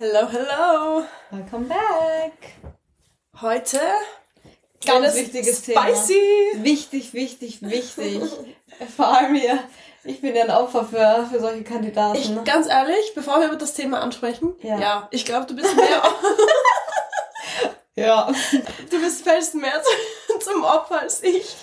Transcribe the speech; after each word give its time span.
Hello, 0.00 0.26
hello. 0.30 1.04
Welcome 1.30 1.66
back. 1.68 2.32
Heute 3.40 3.78
Ganz 4.86 5.14
wichtiges 5.14 5.60
Thema. 5.62 5.82
Spicy. 5.88 6.52
Wichtig, 6.54 7.12
wichtig, 7.12 7.58
wichtig. 7.60 8.22
Vor 8.96 9.08
allem 9.08 9.34
hier. 9.34 9.58
Ich 10.04 10.22
bin 10.22 10.34
ja 10.34 10.44
ein 10.44 10.50
Opfer 10.50 10.86
für, 10.86 11.28
für 11.30 11.38
solche 11.40 11.62
Kandidaten. 11.64 12.16
Ich, 12.16 12.44
ganz 12.44 12.66
ehrlich, 12.66 13.12
bevor 13.14 13.40
wir 13.40 13.48
über 13.48 13.56
das 13.56 13.74
Thema 13.74 14.00
ansprechen, 14.00 14.54
Ja. 14.62 15.06
ich 15.10 15.26
glaube, 15.26 15.44
du 15.46 15.54
bist 15.54 15.76
mehr, 15.76 16.02
ja. 18.06 18.32
du 18.90 19.00
bist 19.00 19.22
fällst 19.22 19.54
mehr 19.54 19.82
zu- 19.82 20.38
zum 20.50 20.64
Opfer 20.64 21.00
als 21.00 21.22
ich. 21.22 21.54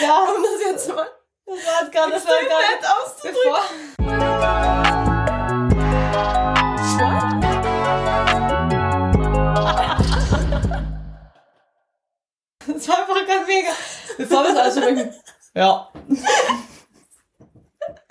Ja, 0.00 0.20
Um 0.36 0.42
das 0.44 0.60
jetzt 0.64 0.88
mal 0.94 1.08
das 1.46 1.66
war 1.66 1.90
gerade 1.90 2.12
das 2.12 2.24
war 2.26 2.42
nett 2.42 2.86
auszudrücken. 2.86 3.52
Bevor. 3.98 5.09
Das 12.74 12.88
war 12.88 12.98
einfach 12.98 13.26
ganz 13.26 13.46
mega. 13.46 13.70
Bevor 14.18 14.42
wir 14.44 14.50
es 14.50 14.56
alles 14.56 14.76
sprechen. 14.76 15.14
Ja. 15.54 15.88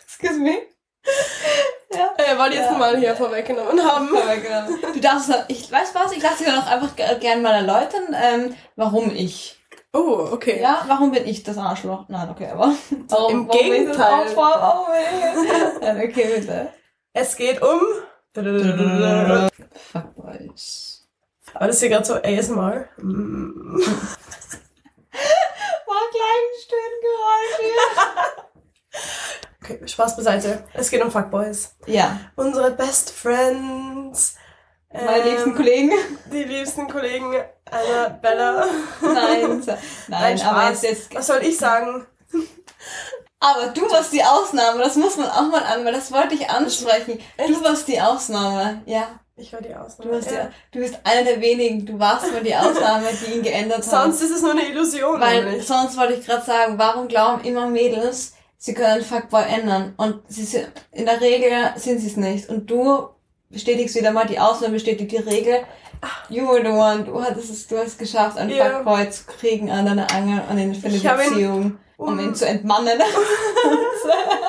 Excuse 0.03 0.39
me. 0.39 0.57
Ja. 1.93 2.13
Äh, 2.17 2.37
wollte 2.37 2.53
ich 2.55 2.59
jetzt 2.59 2.71
Ja. 2.71 2.77
mal 2.77 2.97
hier 2.97 3.15
vorweggenommen 3.15 3.83
haben. 3.83 4.09
Genau. 4.09 4.91
Du 4.93 4.99
darfst, 4.99 5.31
ich 5.47 5.71
weiß 5.71 5.95
was, 5.95 6.11
ich 6.11 6.21
lasse 6.21 6.43
dir 6.43 6.53
noch 6.55 6.67
einfach 6.67 6.95
ge- 6.95 7.17
gerne 7.19 7.41
mal 7.41 7.55
erläutern, 7.55 8.15
ähm, 8.21 8.55
warum 8.75 9.09
ich. 9.15 9.55
Oh, 9.91 10.27
okay. 10.31 10.61
Ja, 10.61 10.83
warum 10.87 11.11
bin 11.11 11.25
ich 11.27 11.41
das 11.43 11.57
Arschloch? 11.57 12.05
Nein, 12.09 12.29
okay, 12.29 12.47
aber. 12.51 12.73
Warum, 13.09 13.31
Im 13.31 13.47
warum 13.47 13.59
ich 13.59 13.69
Gegenteil. 13.69 14.27
Ich? 14.27 14.35
Nein, 15.81 15.97
okay, 16.09 16.33
bitte. 16.35 16.73
Es 17.13 17.35
geht 17.35 17.59
um. 17.63 17.81
Fuckboys. 19.91 20.88
Aber 21.53 21.67
das 21.67 21.75
ist 21.75 21.81
hier 21.81 21.89
gerade 21.89 22.05
so 22.05 22.15
ASMR. 22.15 22.85
Mm. 22.97 23.81
War 25.85 26.09
klein 26.11 26.45
Stöhngeräusche. 26.63 27.73
Okay, 29.61 29.87
Spaß 29.87 30.15
beiseite. 30.15 30.63
Es 30.73 30.89
geht 30.89 31.03
um 31.03 31.11
Fuckboys. 31.11 31.75
Ja, 31.85 32.19
Unsere 32.35 32.71
Best 32.71 33.11
Friends. 33.11 34.35
meine 34.91 35.19
ähm, 35.21 35.29
liebsten 35.29 35.55
Kollegen. 35.55 35.91
Die 36.31 36.43
liebsten 36.43 36.87
Kollegen 36.89 37.35
einer 37.69 38.09
Bella. 38.09 38.65
Nein, 39.01 39.61
nein, 39.67 39.77
Nein, 40.07 40.41
aber 40.41 40.69
jetzt, 40.69 40.83
jetzt. 40.83 41.13
Was 41.13 41.27
soll 41.27 41.43
ich 41.43 41.57
sagen? 41.57 42.07
Aber 43.39 43.67
du 43.67 43.81
warst 43.91 44.11
die 44.11 44.23
Ausnahme, 44.23 44.79
das 44.79 44.95
muss 44.95 45.17
man 45.17 45.29
auch 45.29 45.49
mal 45.49 45.63
an, 45.63 45.85
weil 45.85 45.93
das 45.93 46.11
wollte 46.11 46.33
ich 46.33 46.49
ansprechen. 46.49 47.19
Du 47.37 47.63
warst 47.63 47.87
die 47.87 48.01
Ausnahme, 48.01 48.81
ja. 48.85 49.19
Ich 49.39 49.53
war 49.53 49.61
die 49.61 49.73
Ausnahme. 49.73 50.11
Du, 50.11 50.17
hast 50.17 50.31
ja. 50.31 50.37
ja, 50.37 50.49
du 50.71 50.79
bist 50.79 50.99
einer 51.03 51.23
der 51.23 51.41
wenigen, 51.41 51.85
du 51.85 51.97
warst 51.99 52.31
mal 52.31 52.43
die 52.43 52.55
Ausnahme, 52.55 53.07
die 53.25 53.33
ihn 53.37 53.41
geändert 53.43 53.77
hat. 53.79 53.83
Sonst 53.85 54.21
ist 54.21 54.31
es 54.31 54.41
nur 54.41 54.51
eine 54.51 54.67
Illusion. 54.67 55.19
Weil 55.19 55.45
nämlich. 55.45 55.65
sonst 55.65 55.97
wollte 55.97 56.13
ich 56.13 56.25
gerade 56.25 56.45
sagen, 56.45 56.73
warum 56.77 57.07
glauben 57.07 57.43
immer 57.43 57.67
Mädels, 57.67 58.33
sie 58.57 58.73
können 58.73 59.03
Fuckboy 59.03 59.43
ändern? 59.43 59.93
Und 59.97 60.21
sie 60.27 60.43
sind, 60.43 60.67
in 60.91 61.05
der 61.05 61.21
Regel 61.21 61.51
sind 61.77 61.99
sie 61.99 62.07
es 62.07 62.17
nicht. 62.17 62.49
Und 62.49 62.69
du 62.69 63.07
bestätigst 63.49 63.95
wieder 63.95 64.11
mal 64.11 64.27
die 64.27 64.39
Ausnahme, 64.39 64.73
bestätigt 64.73 65.11
die 65.11 65.17
Regel. 65.17 65.59
You 66.29 66.47
were 66.47 66.61
the 66.63 66.69
one, 66.71 67.03
du 67.03 67.21
hattest 67.21 67.49
es, 67.49 67.67
du 67.67 67.77
hast 67.77 67.87
es 67.87 67.97
geschafft, 67.97 68.37
einen 68.37 68.51
Ja. 68.51 68.69
Fuckboy 68.69 69.09
zu 69.09 69.23
kriegen 69.25 69.69
an 69.69 69.85
deiner 69.85 70.09
Angel 70.13 70.41
und 70.49 70.75
für 70.75 70.87
eine 70.87 71.23
Beziehung, 71.29 71.77
um, 71.97 72.07
um- 72.07 72.19
ihn 72.19 72.35
zu 72.35 72.45
entmannen. 72.45 72.99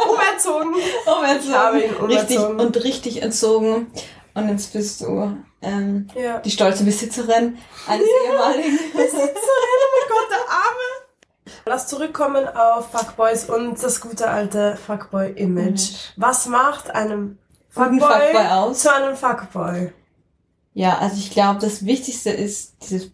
Umerzogen. 0.09 0.75
um 1.07 1.25
entzogen. 1.25 1.41
Ich 1.51 1.55
habe 1.55 1.81
ihn 1.81 1.95
richtig 1.95 2.39
umerzogen. 2.39 2.61
und 2.61 2.85
richtig 2.85 3.23
entzogen. 3.23 3.93
Und 4.35 4.49
jetzt 4.49 4.73
bist 4.73 5.01
du 5.01 5.37
ähm, 5.63 6.07
Ja. 6.15 6.39
die 6.41 6.51
stolze 6.51 6.85
Besitzerin 6.85 7.59
eines 7.87 8.07
ehemaligen. 8.27 8.77
Besitzerin, 8.93 9.31
oh 9.35 9.91
mein 9.99 10.09
Gott, 10.09 10.31
der 10.31 10.51
Arme. 10.51 11.57
Lass 11.67 11.89
zurückkommen 11.89 12.47
auf 12.49 12.91
Fuckboys 12.91 13.49
und 13.51 13.83
das 13.83 14.01
gute 14.01 14.29
alte 14.29 14.77
Fuckboy-Image. 14.87 16.13
Was 16.17 16.47
macht 16.47 16.91
einem 16.95 17.39
Fuckboy, 17.69 17.99
Fuckboy 18.01 18.47
aus. 18.47 18.81
zu 18.81 18.93
einem 18.95 19.17
Fuckboy? 19.17 19.93
Ja, 20.75 20.99
also 20.99 21.17
ich 21.17 21.31
glaube, 21.31 21.59
das 21.61 21.85
Wichtigste 21.85 22.31
ist 22.31 22.75
dieses 22.83 23.11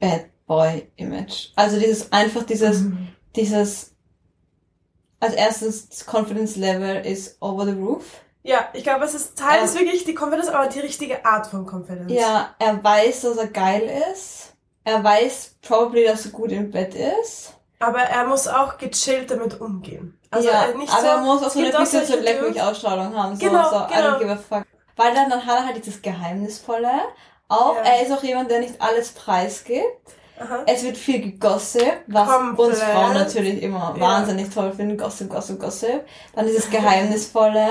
Bad 0.00 0.26
Boy 0.46 0.90
Image. 0.96 1.50
Also 1.54 1.78
dieses 1.78 2.12
einfach 2.12 2.42
dieses, 2.42 2.80
Mhm. 2.80 3.08
dieses, 3.36 3.92
als 5.20 5.34
erstes, 5.34 5.88
das 5.88 6.04
Confidence 6.06 6.56
Level 6.56 7.04
ist 7.06 7.40
over 7.40 7.64
the 7.64 7.72
roof. 7.72 8.04
Ja, 8.46 8.68
ich 8.74 8.82
glaube, 8.84 9.04
es 9.06 9.14
ist 9.14 9.38
Teil 9.38 9.58
Ähm. 9.60 9.64
ist 9.64 9.78
wirklich 9.78 10.04
die 10.04 10.14
Confidence, 10.14 10.48
aber 10.50 10.66
die 10.68 10.80
richtige 10.80 11.24
Art 11.24 11.46
von 11.46 11.66
Confidence. 11.66 12.12
Ja, 12.12 12.50
er 12.58 12.84
weiß, 12.84 13.22
dass 13.22 13.38
er 13.38 13.46
geil 13.48 13.90
ist. 14.12 14.52
Er 14.84 15.02
weiß 15.02 15.56
probably, 15.62 16.04
dass 16.04 16.26
er 16.26 16.32
gut 16.32 16.52
im 16.52 16.70
Bett 16.70 16.94
ist. 16.94 17.54
Aber 17.80 18.00
er 18.00 18.26
muss 18.26 18.46
auch 18.46 18.76
gechillt 18.76 19.30
damit 19.30 19.60
umgehen. 19.60 20.18
Also 20.30 20.48
ja, 20.48 20.66
äh, 20.66 20.74
nicht 20.76 20.92
aber 20.92 21.00
so, 21.00 21.06
er 21.06 21.18
muss 21.18 21.42
auch 21.42 21.50
so 21.50 21.58
eine 21.58 21.70
bisschen 21.70 21.86
so 21.86 22.06
solche 22.06 22.20
leck 22.22 22.40
mich 22.42 22.50
Dudes- 22.52 22.62
Ausstrahlung 22.62 23.16
haben. 23.16 23.34
So, 23.34 23.46
Genau, 23.46 23.70
so, 23.70 23.76
I 23.76 23.86
genau. 23.88 24.08
don't 24.10 24.18
give 24.18 24.30
a 24.32 24.36
fuck. 24.36 24.64
Weil 24.96 25.14
dann, 25.14 25.30
dann 25.30 25.44
hat 25.46 25.56
er 25.60 25.64
halt 25.66 25.76
dieses 25.78 26.02
Geheimnisvolle. 26.02 26.90
Auch, 27.48 27.76
Ja. 27.76 27.82
er 27.82 28.02
ist 28.02 28.12
auch 28.12 28.22
jemand, 28.22 28.50
der 28.50 28.60
nicht 28.60 28.80
alles 28.80 29.12
preisgibt. 29.12 29.84
Aha. 30.38 30.64
Es 30.66 30.82
wird 30.82 30.96
viel 30.98 31.20
gegossipt, 31.22 32.02
was 32.08 32.28
Komplett. 32.28 32.68
uns 32.68 32.82
Frauen 32.82 33.14
natürlich 33.14 33.62
immer 33.62 33.94
Ja. 33.96 34.00
wahnsinnig 34.00 34.50
toll 34.52 34.72
finden. 34.72 34.98
Gossip, 34.98 35.30
Gossip, 35.30 35.58
Gossip. 35.60 36.04
Dann 36.34 36.46
dieses 36.46 36.68
Geheimnisvolle. 36.70 37.68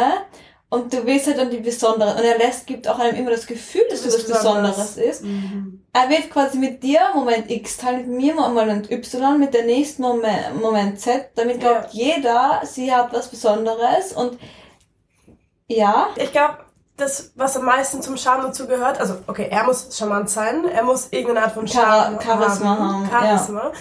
Und 0.74 0.92
du 0.92 1.06
willst 1.06 1.28
halt 1.28 1.38
dann 1.38 1.52
die 1.52 1.60
Besondere. 1.60 2.16
Und 2.16 2.24
er 2.24 2.40
lässt, 2.40 2.66
gibt 2.66 2.88
auch 2.88 2.98
einem 2.98 3.16
immer 3.16 3.30
das 3.30 3.46
Gefühl, 3.46 3.84
dass 3.92 4.02
du 4.02 4.08
was 4.08 4.24
Besonderes 4.26 4.98
ist. 4.98 5.24
Mhm. 5.24 5.86
Er 5.94 6.10
wird 6.10 6.32
quasi 6.32 6.58
mit 6.58 6.82
dir 6.82 7.00
Moment 7.14 7.52
X 7.52 7.78
teilen, 7.78 8.08
mit 8.08 8.18
mir 8.18 8.34
Moment 8.34 8.90
Y, 8.90 9.40
mit 9.40 9.54
der 9.54 9.66
nächsten 9.66 10.02
Moment, 10.02 10.60
Moment 10.60 11.00
Z. 11.00 11.30
Damit 11.36 11.60
glaubt 11.60 11.92
jeder, 11.92 12.62
sie 12.64 12.92
hat 12.92 13.14
was 13.14 13.28
Besonderes. 13.28 14.14
Und 14.14 14.40
ja, 15.68 16.08
Ich 16.16 16.32
glaube, 16.32 16.58
das, 16.98 17.34
was 17.36 17.56
am 17.56 17.66
meisten 17.66 18.02
zum 18.02 18.18
Charme 18.18 18.42
dazu 18.42 18.66
gehört, 18.66 19.00
also 19.00 19.18
okay, 19.28 19.50
er 19.52 19.66
muss 19.66 19.96
charmant 19.96 20.32
sein, 20.32 20.66
er 20.68 20.84
muss 20.84 21.10
irgendeine 21.12 21.44
Art 21.44 21.54
von 21.54 21.68
Charme 21.68 22.20
Charisma 22.20 22.80
haben. 22.80 23.10
Charisma. 23.12 23.72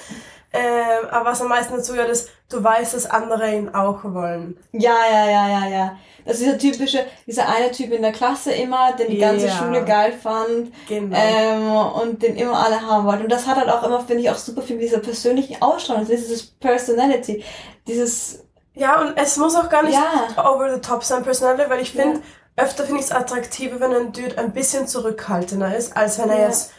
Ähm, 0.53 1.09
aber 1.11 1.31
was 1.31 1.41
am 1.41 1.49
meisten 1.49 1.75
dazu 1.75 1.93
gehört, 1.93 2.11
ist, 2.11 2.29
du 2.51 2.63
weißt, 2.63 2.93
dass 2.93 3.07
andere 3.07 3.55
ihn 3.55 3.75
auch 3.75 4.05
wollen. 4.05 4.59
Ja, 4.73 4.97
ja, 5.11 5.31
ja, 5.31 5.49
ja, 5.49 5.67
ja. 5.67 5.97
Das 6.25 6.35
ist 6.37 6.45
dieser 6.45 6.59
typische, 6.59 7.05
dieser 7.27 7.49
eine 7.49 7.71
Typ 7.71 7.93
in 7.93 8.03
der 8.03 8.13
Klasse 8.13 8.53
immer, 8.53 8.93
den 8.93 9.11
die 9.11 9.19
ganze 9.19 9.47
Ja. 9.47 9.53
Schule 9.53 9.85
geil 9.85 10.13
fand 10.13 10.73
Genau. 10.89 11.17
ähm, 11.17 12.01
und 12.03 12.23
den 12.23 12.37
immer 12.37 12.65
alle 12.65 12.81
haben 12.81 13.07
wollten. 13.07 13.25
Und 13.25 13.33
das 13.33 13.47
hat 13.47 13.57
halt 13.57 13.69
auch 13.69 13.83
immer, 13.85 14.01
finde 14.01 14.23
ich, 14.23 14.31
auch 14.31 14.37
super 14.37 14.63
viel 14.63 14.77
mit 14.77 14.85
dieser 14.85 14.99
persönlichen 14.99 15.61
Ausstrahlung, 15.61 16.07
dieses 16.07 16.43
Personality, 16.47 17.45
dieses, 17.87 18.45
ja, 18.75 19.01
und 19.01 19.17
es 19.17 19.37
muss 19.37 19.55
auch 19.57 19.69
gar 19.69 19.83
nicht 19.83 19.95
Ja. 20.37 20.51
over 20.53 20.73
the 20.75 20.81
top 20.81 21.05
sein, 21.05 21.23
Personality, 21.23 21.69
weil 21.71 21.81
ich 21.83 21.93
finde, 21.93 22.21
öfter 22.57 22.85
finde 22.85 23.01
ich 23.01 23.07
es 23.07 23.13
attraktiver, 23.13 23.81
wenn 23.81 23.93
ein 23.93 24.13
Dude 24.13 24.37
ein 24.39 24.53
bisschen 24.53 24.87
zurückhaltender 24.87 25.75
ist, 25.77 25.97
als 25.97 26.19
wenn 26.19 26.29
er 26.31 26.39
Ja. 26.41 26.45
jetzt, 26.47 26.71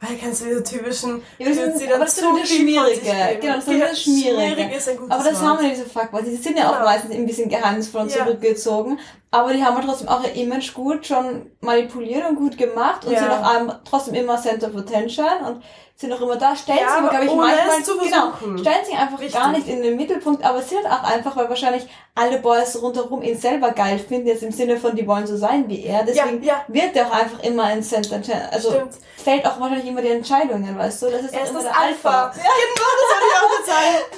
weil 0.00 0.16
kennst 0.16 0.40
du 0.42 0.46
diese 0.46 0.62
typischen 0.64 1.22
Ja, 1.38 1.48
das 1.48 1.56
ist- 1.58 1.80
die 1.80 1.84
dann 1.86 1.94
aber 1.96 2.04
das 2.04 2.16
zu 2.16 2.22
Schmierige. 2.46 3.00
Genau, 3.40 3.54
das 3.56 3.64
ist 3.66 3.70
wieder 3.70 3.94
Schmierige. 3.94 4.52
Schmierig 4.54 4.76
ist 4.76 4.88
ein 4.88 4.96
gutes 4.96 5.10
aber 5.14 5.24
das 5.24 5.34
Wort. 5.40 5.44
haben 5.50 5.62
wir 5.62 5.70
diese 5.70 5.86
Fuckboys. 5.86 6.24
Die 6.24 6.36
sind 6.36 6.58
ja 6.58 6.68
auch 6.70 6.72
Genau. 6.74 6.84
meistens 6.86 7.14
ein 7.14 7.26
bisschen 7.26 7.48
geheimnisvoll 7.48 8.02
und 8.02 8.14
Ja. 8.14 8.24
zurückgezogen. 8.24 8.98
Aber 9.32 9.52
die 9.52 9.64
haben 9.64 9.76
halt 9.76 9.86
trotzdem 9.86 10.08
auch 10.08 10.24
ihr 10.24 10.34
Image 10.34 10.74
gut 10.74 11.06
schon 11.06 11.52
manipuliert 11.60 12.28
und 12.28 12.34
gut 12.36 12.58
gemacht 12.58 13.04
und 13.04 13.12
Ja. 13.12 13.20
sind 13.20 13.30
auch 13.30 13.74
trotzdem 13.88 14.14
immer 14.14 14.36
Center 14.40 14.68
of 14.68 14.76
Attention 14.76 15.24
und 15.46 15.62
sind 15.94 16.12
auch 16.12 16.20
immer 16.22 16.36
da, 16.36 16.56
stellen 16.56 16.78
Ja, 16.80 16.88
sich 16.88 16.98
aber, 16.98 17.08
glaube 17.10 17.24
ich, 17.26 17.34
manchmal, 17.34 17.82
zu 17.84 17.98
genau, 17.98 18.32
stellen 18.58 18.84
sich 18.86 18.96
einfach 18.98 19.20
Richtig. 19.20 19.38
gar 19.38 19.52
nicht 19.52 19.68
in 19.68 19.82
den 19.82 19.96
Mittelpunkt, 19.96 20.42
aber 20.42 20.62
sind 20.62 20.84
auch 20.86 21.02
einfach, 21.04 21.36
weil 21.36 21.48
wahrscheinlich 21.48 21.86
alle 22.14 22.38
Boys 22.38 22.80
rundherum 22.82 23.22
ihn 23.22 23.38
selber 23.38 23.70
geil 23.72 23.98
finden, 23.98 24.26
jetzt 24.26 24.42
im 24.42 24.50
Sinne 24.50 24.78
von, 24.78 24.96
die 24.96 25.06
wollen 25.06 25.26
so 25.26 25.36
sein 25.36 25.68
wie 25.68 25.84
er, 25.84 26.02
deswegen 26.02 26.42
ja. 26.42 26.64
wird 26.68 26.96
er 26.96 27.06
auch 27.06 27.12
einfach 27.12 27.42
immer 27.42 27.64
ein 27.64 27.82
Center, 27.82 28.18
also 28.50 28.70
Stimmt. 28.70 28.94
fällt 29.22 29.46
auch 29.46 29.60
wahrscheinlich 29.60 29.86
immer 29.88 30.00
die 30.00 30.08
Entscheidungen, 30.08 30.76
weißt 30.76 31.02
du, 31.02 31.10
das 31.10 31.22
ist 31.24 31.34
Er 31.34 31.42
ist 31.44 31.50
immer 31.50 31.62
das 31.62 31.68
der 31.70 31.78
Alpha. 31.80 32.22
Alpha. 32.24 32.38
Ja, 32.38 32.50
genau, 32.74 32.90
das 32.96 33.10
wollte 33.12 33.26
ich 33.28 33.72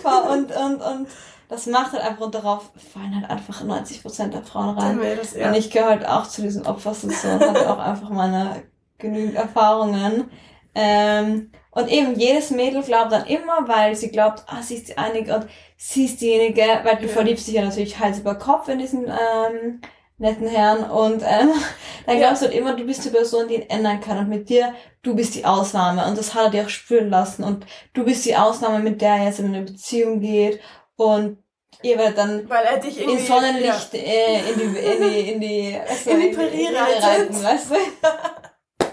auch. 0.06 0.12
Alpha 0.22 0.32
und, 0.32 0.56
und, 0.56 0.82
und 0.82 1.08
das 1.52 1.66
macht 1.66 1.92
halt 1.92 2.02
einfach 2.02 2.24
und 2.24 2.34
darauf 2.34 2.70
fallen 2.92 3.14
halt 3.14 3.30
einfach 3.30 3.62
90% 3.62 4.32
der 4.32 4.42
Frauen 4.42 4.78
rein. 4.78 4.96
Mädels, 4.96 5.34
ja. 5.36 5.48
Und 5.48 5.54
ich 5.54 5.70
gehöre 5.70 5.90
halt 5.90 6.08
auch 6.08 6.26
zu 6.26 6.40
diesen 6.40 6.64
Opfers 6.66 7.04
und 7.04 7.12
so 7.12 7.28
und 7.28 7.40
hatte 7.40 7.70
auch 7.70 7.78
einfach 7.78 8.08
meine 8.08 8.62
genügend 8.96 9.34
Erfahrungen. 9.34 10.30
Ähm, 10.74 11.50
und 11.72 11.88
eben 11.90 12.18
jedes 12.18 12.50
Mädel 12.52 12.82
glaubt 12.82 13.12
dann 13.12 13.26
immer, 13.26 13.68
weil 13.68 13.94
sie 13.94 14.10
glaubt, 14.10 14.44
ah, 14.46 14.62
sie 14.62 14.76
ist 14.76 14.88
die 14.88 14.96
einige 14.96 15.36
und 15.36 15.46
sie 15.76 16.06
ist 16.06 16.22
diejenige, 16.22 16.62
weil 16.84 16.96
du 16.96 17.02
Ja. 17.02 17.08
verliebst 17.12 17.46
dich 17.46 17.54
ja 17.54 17.62
natürlich 17.64 17.98
Hals 17.98 18.20
über 18.20 18.34
Kopf 18.36 18.68
in 18.68 18.78
diesen 18.78 19.04
ähm, 19.04 19.82
netten 20.16 20.46
Herrn 20.48 20.88
und 20.90 21.22
ähm, 21.22 21.50
dann 22.06 22.16
Ja. 22.18 22.28
glaubst 22.28 22.40
du 22.40 22.46
halt 22.46 22.56
immer, 22.56 22.74
du 22.74 22.84
bist 22.84 23.04
die 23.04 23.10
Person, 23.10 23.46
die 23.48 23.56
ihn 23.56 23.68
ändern 23.68 24.00
kann 24.00 24.16
und 24.16 24.30
mit 24.30 24.48
dir, 24.48 24.72
du 25.02 25.14
bist 25.14 25.34
die 25.34 25.44
Ausnahme 25.44 26.06
und 26.06 26.16
das 26.16 26.34
hat 26.34 26.44
er 26.44 26.50
dir 26.50 26.64
auch 26.64 26.68
spüren 26.70 27.10
lassen 27.10 27.44
und 27.44 27.66
du 27.92 28.04
bist 28.06 28.24
die 28.24 28.36
Ausnahme, 28.36 28.78
mit 28.78 29.02
der 29.02 29.16
er 29.16 29.24
jetzt 29.26 29.40
in 29.40 29.48
eine 29.54 29.62
Beziehung 29.62 30.20
geht 30.20 30.58
und 30.96 31.38
Ihr 31.84 31.96
werdet 31.98 32.18
dann 32.18 32.40
in 32.40 33.18
Sonnenlicht 33.26 33.94
äh, 33.94 34.40
in 34.50 34.58
die 34.58 34.78
in 34.78 35.02
die 35.02 35.30
in 35.32 35.40
die, 35.40 35.80
du, 36.04 36.10
In 36.10 36.20
die 36.20 36.28
Prärie 36.36 36.66
reitet. 36.68 37.42
weißt 37.42 37.70
du? 37.70 37.74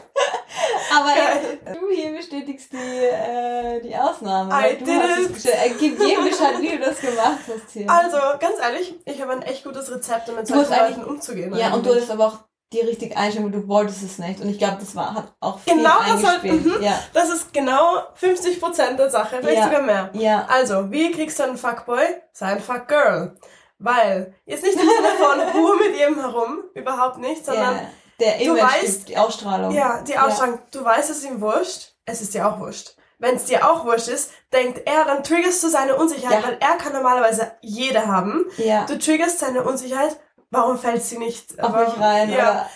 Aber 0.96 1.14
Geil. 1.14 1.60
du 1.66 1.90
hier 1.96 2.16
bestätigst 2.16 2.74
die, 2.74 2.78
äh, 2.78 3.80
die 3.82 3.96
Ausnahme. 3.96 4.52
I 4.54 4.78
du 4.84 4.92
hast 4.92 5.38
es. 5.38 5.46
Äh, 5.46 5.70
Gib 5.80 6.00
jedem 6.00 6.24
Bescheid, 6.26 6.60
wie 6.60 6.70
du 6.70 6.80
das 6.80 7.00
gemacht 7.00 7.40
hast 7.48 7.72
hier. 7.74 7.90
Also, 7.90 8.18
ganz 8.40 8.56
ehrlich, 8.60 8.96
ich 9.06 9.22
habe 9.22 9.34
ein 9.34 9.42
echt 9.44 9.64
gutes 9.64 9.92
Rezept, 9.92 10.30
um 10.30 10.36
mit 10.36 10.48
solchen 10.48 10.72
eigentlich- 10.74 10.98
Leuten 10.98 11.10
umzugehen. 11.10 11.56
ja, 11.56 11.68
und 11.74 11.86
du 11.86 11.92
eigentlich. 11.92 11.96
hattest 11.96 12.12
aber 12.12 12.28
auch 12.28 12.38
die 12.72 12.82
richtige 12.82 13.18
Einstellung, 13.18 13.52
du 13.52 13.68
wolltest 13.68 14.04
es 14.04 14.20
nicht. 14.20 14.40
Und 14.42 14.50
ich 14.50 14.60
glaube, 14.60 14.78
das 14.80 14.96
war, 14.96 15.16
hat 15.16 15.34
auch 15.40 15.58
viel 15.60 15.74
Genau 15.76 15.98
das 16.08 16.24
hat- 16.24 16.44
mhm. 16.44 16.78
ja. 16.82 17.00
Das 17.14 17.30
ist 17.30 17.52
genau 17.52 17.98
50% 18.20 18.96
der 18.98 19.10
Sache, 19.10 19.38
vielleicht 19.40 19.58
Ja. 19.58 19.64
sogar 19.66 19.82
mehr. 19.82 20.10
Ja. 20.14 20.46
Also, 20.50 20.92
wie 20.92 21.12
kriegst 21.12 21.40
du 21.40 21.44
einen 21.44 21.58
Fuckboy? 21.58 22.04
Sei 22.32 22.46
ein 22.48 22.60
Fuckgirl. 22.62 23.36
Weil, 23.80 24.34
jetzt 24.46 24.64
nicht 24.64 24.76
im 24.76 24.82
Sinne 24.82 25.10
von 25.18 25.40
Ruhe 25.62 25.78
mit 25.78 25.98
jedem 25.98 26.20
herum, 26.20 26.64
überhaupt 26.74 27.18
nicht, 27.20 27.46
sondern, 27.46 27.76
ja. 27.76 27.82
Der 28.20 28.38
du 28.38 28.44
Image, 28.44 28.62
weißt- 28.64 29.06
die, 29.06 29.18
Ausstrahlung. 29.18 29.72
ja, 29.72 30.02
die 30.02 30.18
Ausstrahlung, 30.18 30.60
du 30.72 30.84
weißt, 30.84 31.10
es 31.10 31.20
ist 31.20 31.26
ihm 31.26 31.40
wurscht, 31.40 31.94
es 32.06 32.22
ist 32.22 32.34
dir 32.34 32.46
auch 32.48 32.60
wurscht. 32.60 32.96
Wenn 33.18 33.36
es 33.36 33.46
dir 33.46 33.70
auch 33.70 33.86
wurscht 33.86 34.10
ist, 34.10 34.32
denkt 34.54 34.82
er, 34.86 35.06
dann 35.06 35.24
triggerst 35.24 35.64
du 35.64 35.70
seine 35.70 35.96
Unsicherheit, 35.96 36.44
weil 36.46 36.58
er 36.60 36.76
kann 36.78 36.94
normalerweise 36.94 37.52
jede 37.62 38.08
haben. 38.08 38.46
Ja. 38.58 38.86
Du 38.86 38.98
triggerst 38.98 39.40
seine 39.40 39.64
Unsicherheit, 39.64 40.18
warum 40.52 40.78
fällt 40.78 41.04
sie 41.04 41.18
nicht 41.18 41.60
Auf 41.60 41.70
aber- 41.74 41.86
mich 41.86 42.00
rein. 42.00 42.32
Ja. 42.32 42.70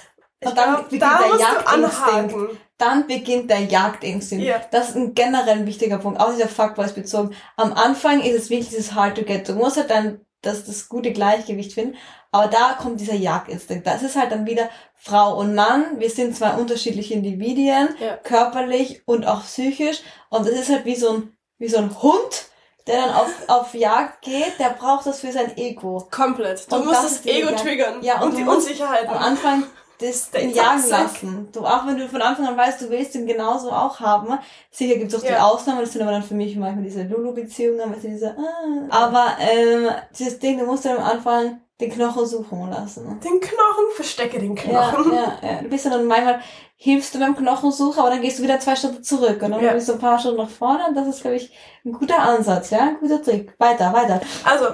Oder 0.45 0.55
dann 0.55 0.73
glaub, 0.73 0.83
beginnt 0.89 1.01
da 1.03 1.19
der 1.19 1.39
Jagdinstinkt. 1.39 2.59
dann 2.77 3.07
beginnt 3.07 3.49
der 3.49 3.59
Jagdinstinkt. 3.61 4.45
Ja. 4.45 4.61
Das 4.71 4.89
ist 4.89 4.95
ein 4.97 5.13
generell 5.13 5.59
ein 5.59 5.65
wichtiger 5.65 5.99
Punkt, 5.99 6.19
auch 6.19 6.31
dieser 6.31 6.49
Fuckboys 6.49 6.91
bezogen. 6.93 7.33
Am 7.55 7.71
Anfang 7.73 8.21
ist 8.21 8.35
es 8.35 8.49
wirklich 8.49 8.69
dieses 8.69 8.93
Hard 8.93 9.15
to 9.17 9.23
get. 9.23 9.47
Du 9.47 9.53
musst 9.53 9.77
halt 9.77 9.89
dann 9.89 10.19
das, 10.41 10.65
das 10.65 10.89
gute 10.89 11.13
Gleichgewicht 11.13 11.73
finden. 11.73 11.95
Aber 12.31 12.47
da 12.47 12.73
kommt 12.73 12.99
dieser 12.99 13.13
Jagdinstinkt. 13.13 13.87
Das 13.87 14.01
ist 14.03 14.17
halt 14.17 14.31
dann 14.33 14.45
wieder 14.45 14.67
Frau 14.95 15.37
und 15.37 15.55
Mann. 15.55 15.99
Wir 15.99 16.09
sind 16.09 16.35
zwei 16.35 16.55
unterschiedliche 16.55 17.13
Individuen, 17.13 17.89
Ja. 17.99 18.17
körperlich 18.17 19.03
und 19.05 19.25
auch 19.25 19.43
psychisch. 19.43 20.01
Und 20.29 20.45
es 20.47 20.59
ist 20.59 20.69
halt 20.69 20.83
wie 20.83 20.95
so 20.95 21.13
ein, 21.13 21.37
wie 21.59 21.69
so 21.69 21.77
ein 21.77 22.01
Hund, 22.01 22.47
der 22.87 22.97
dann 22.97 23.15
auf, 23.15 23.29
auf 23.47 23.73
Jagd 23.73 24.21
geht. 24.21 24.59
Der 24.59 24.69
braucht 24.69 25.05
das 25.05 25.19
für 25.21 25.31
sein 25.31 25.55
Ego. 25.57 26.07
Komplett. 26.11 26.71
Du 26.71 26.75
Und 26.75 26.85
musst 26.85 27.03
das 27.03 27.11
das, 27.13 27.21
die 27.21 27.31
Ego 27.31 27.55
triggern. 27.55 28.01
Ja, 28.01 28.21
und 28.21 28.29
und, 28.31 28.37
die 28.37 28.43
Unsicherheit. 28.43 29.07
am 29.07 29.17
Anfang 29.17 29.63
das 29.99 30.31
den 30.31 30.49
jagen 30.49 30.89
lassen. 30.89 31.49
Du, 31.53 31.61
auch 31.65 31.85
wenn 31.87 31.97
du 31.97 32.09
von 32.09 32.21
Anfang 32.21 32.47
an 32.47 32.57
weißt, 32.57 32.81
du 32.81 32.89
willst 32.89 33.15
ihn 33.15 33.25
genauso 33.25 33.71
auch 33.71 33.99
haben. 33.99 34.37
Sicher 34.69 34.95
gibt 34.95 35.13
es 35.13 35.17
auch 35.19 35.25
die 35.25 35.31
Ja. 35.31 35.45
Ausnahmen, 35.45 35.81
das 35.81 35.93
sind 35.93 36.01
aber 36.01 36.11
dann 36.11 36.23
für 36.23 36.33
mich 36.33 36.55
manchmal 36.57 36.83
diese 36.83 37.03
Lulu-Beziehungen, 37.03 37.93
weißt 37.93 38.03
du, 38.03 38.07
diese, 38.09 38.35
ah. 38.37 38.87
Aber 38.89 39.37
ähm, 39.39 39.89
dieses 40.17 40.39
Ding, 40.39 40.57
du 40.59 40.65
musst 40.65 40.83
dann 40.85 40.97
am 40.97 41.03
Anfang 41.03 41.61
den 41.87 41.91
Knochen 41.93 42.25
suchen 42.25 42.69
lassen. 42.69 43.19
Den 43.19 43.39
Knochen, 43.39 43.85
verstecke 43.95 44.39
den 44.39 44.55
Ja, 44.55 44.91
Knochen. 44.91 45.13
ja, 45.13 45.37
ja. 45.41 45.61
Du 45.61 45.69
bist 45.69 45.85
dann 45.85 46.05
manchmal, 46.07 46.39
hilfst 46.75 47.13
du 47.15 47.19
beim 47.19 47.35
Knochensucher, 47.35 48.01
aber 48.01 48.09
dann 48.11 48.21
gehst 48.21 48.39
du 48.39 48.43
wieder 48.43 48.59
zwei 48.59 48.75
Schritte 48.75 49.01
zurück 49.01 49.41
und 49.41 49.51
dann 49.51 49.63
Ja. 49.63 49.73
bist 49.73 49.87
du 49.89 49.93
ein 49.93 49.99
paar 49.99 50.19
Schritte 50.19 50.37
nach 50.37 50.49
vorne 50.49 50.85
und 50.87 50.95
das 50.95 51.07
ist, 51.07 51.21
glaube 51.21 51.37
ich, 51.37 51.53
ein 51.85 51.93
guter 51.93 52.19
Ansatz, 52.19 52.69
ja, 52.71 52.81
ein 52.81 52.99
guter 52.99 53.21
Trick. 53.21 53.53
Weiter, 53.59 53.93
weiter. 53.93 54.21
Also, 54.43 54.67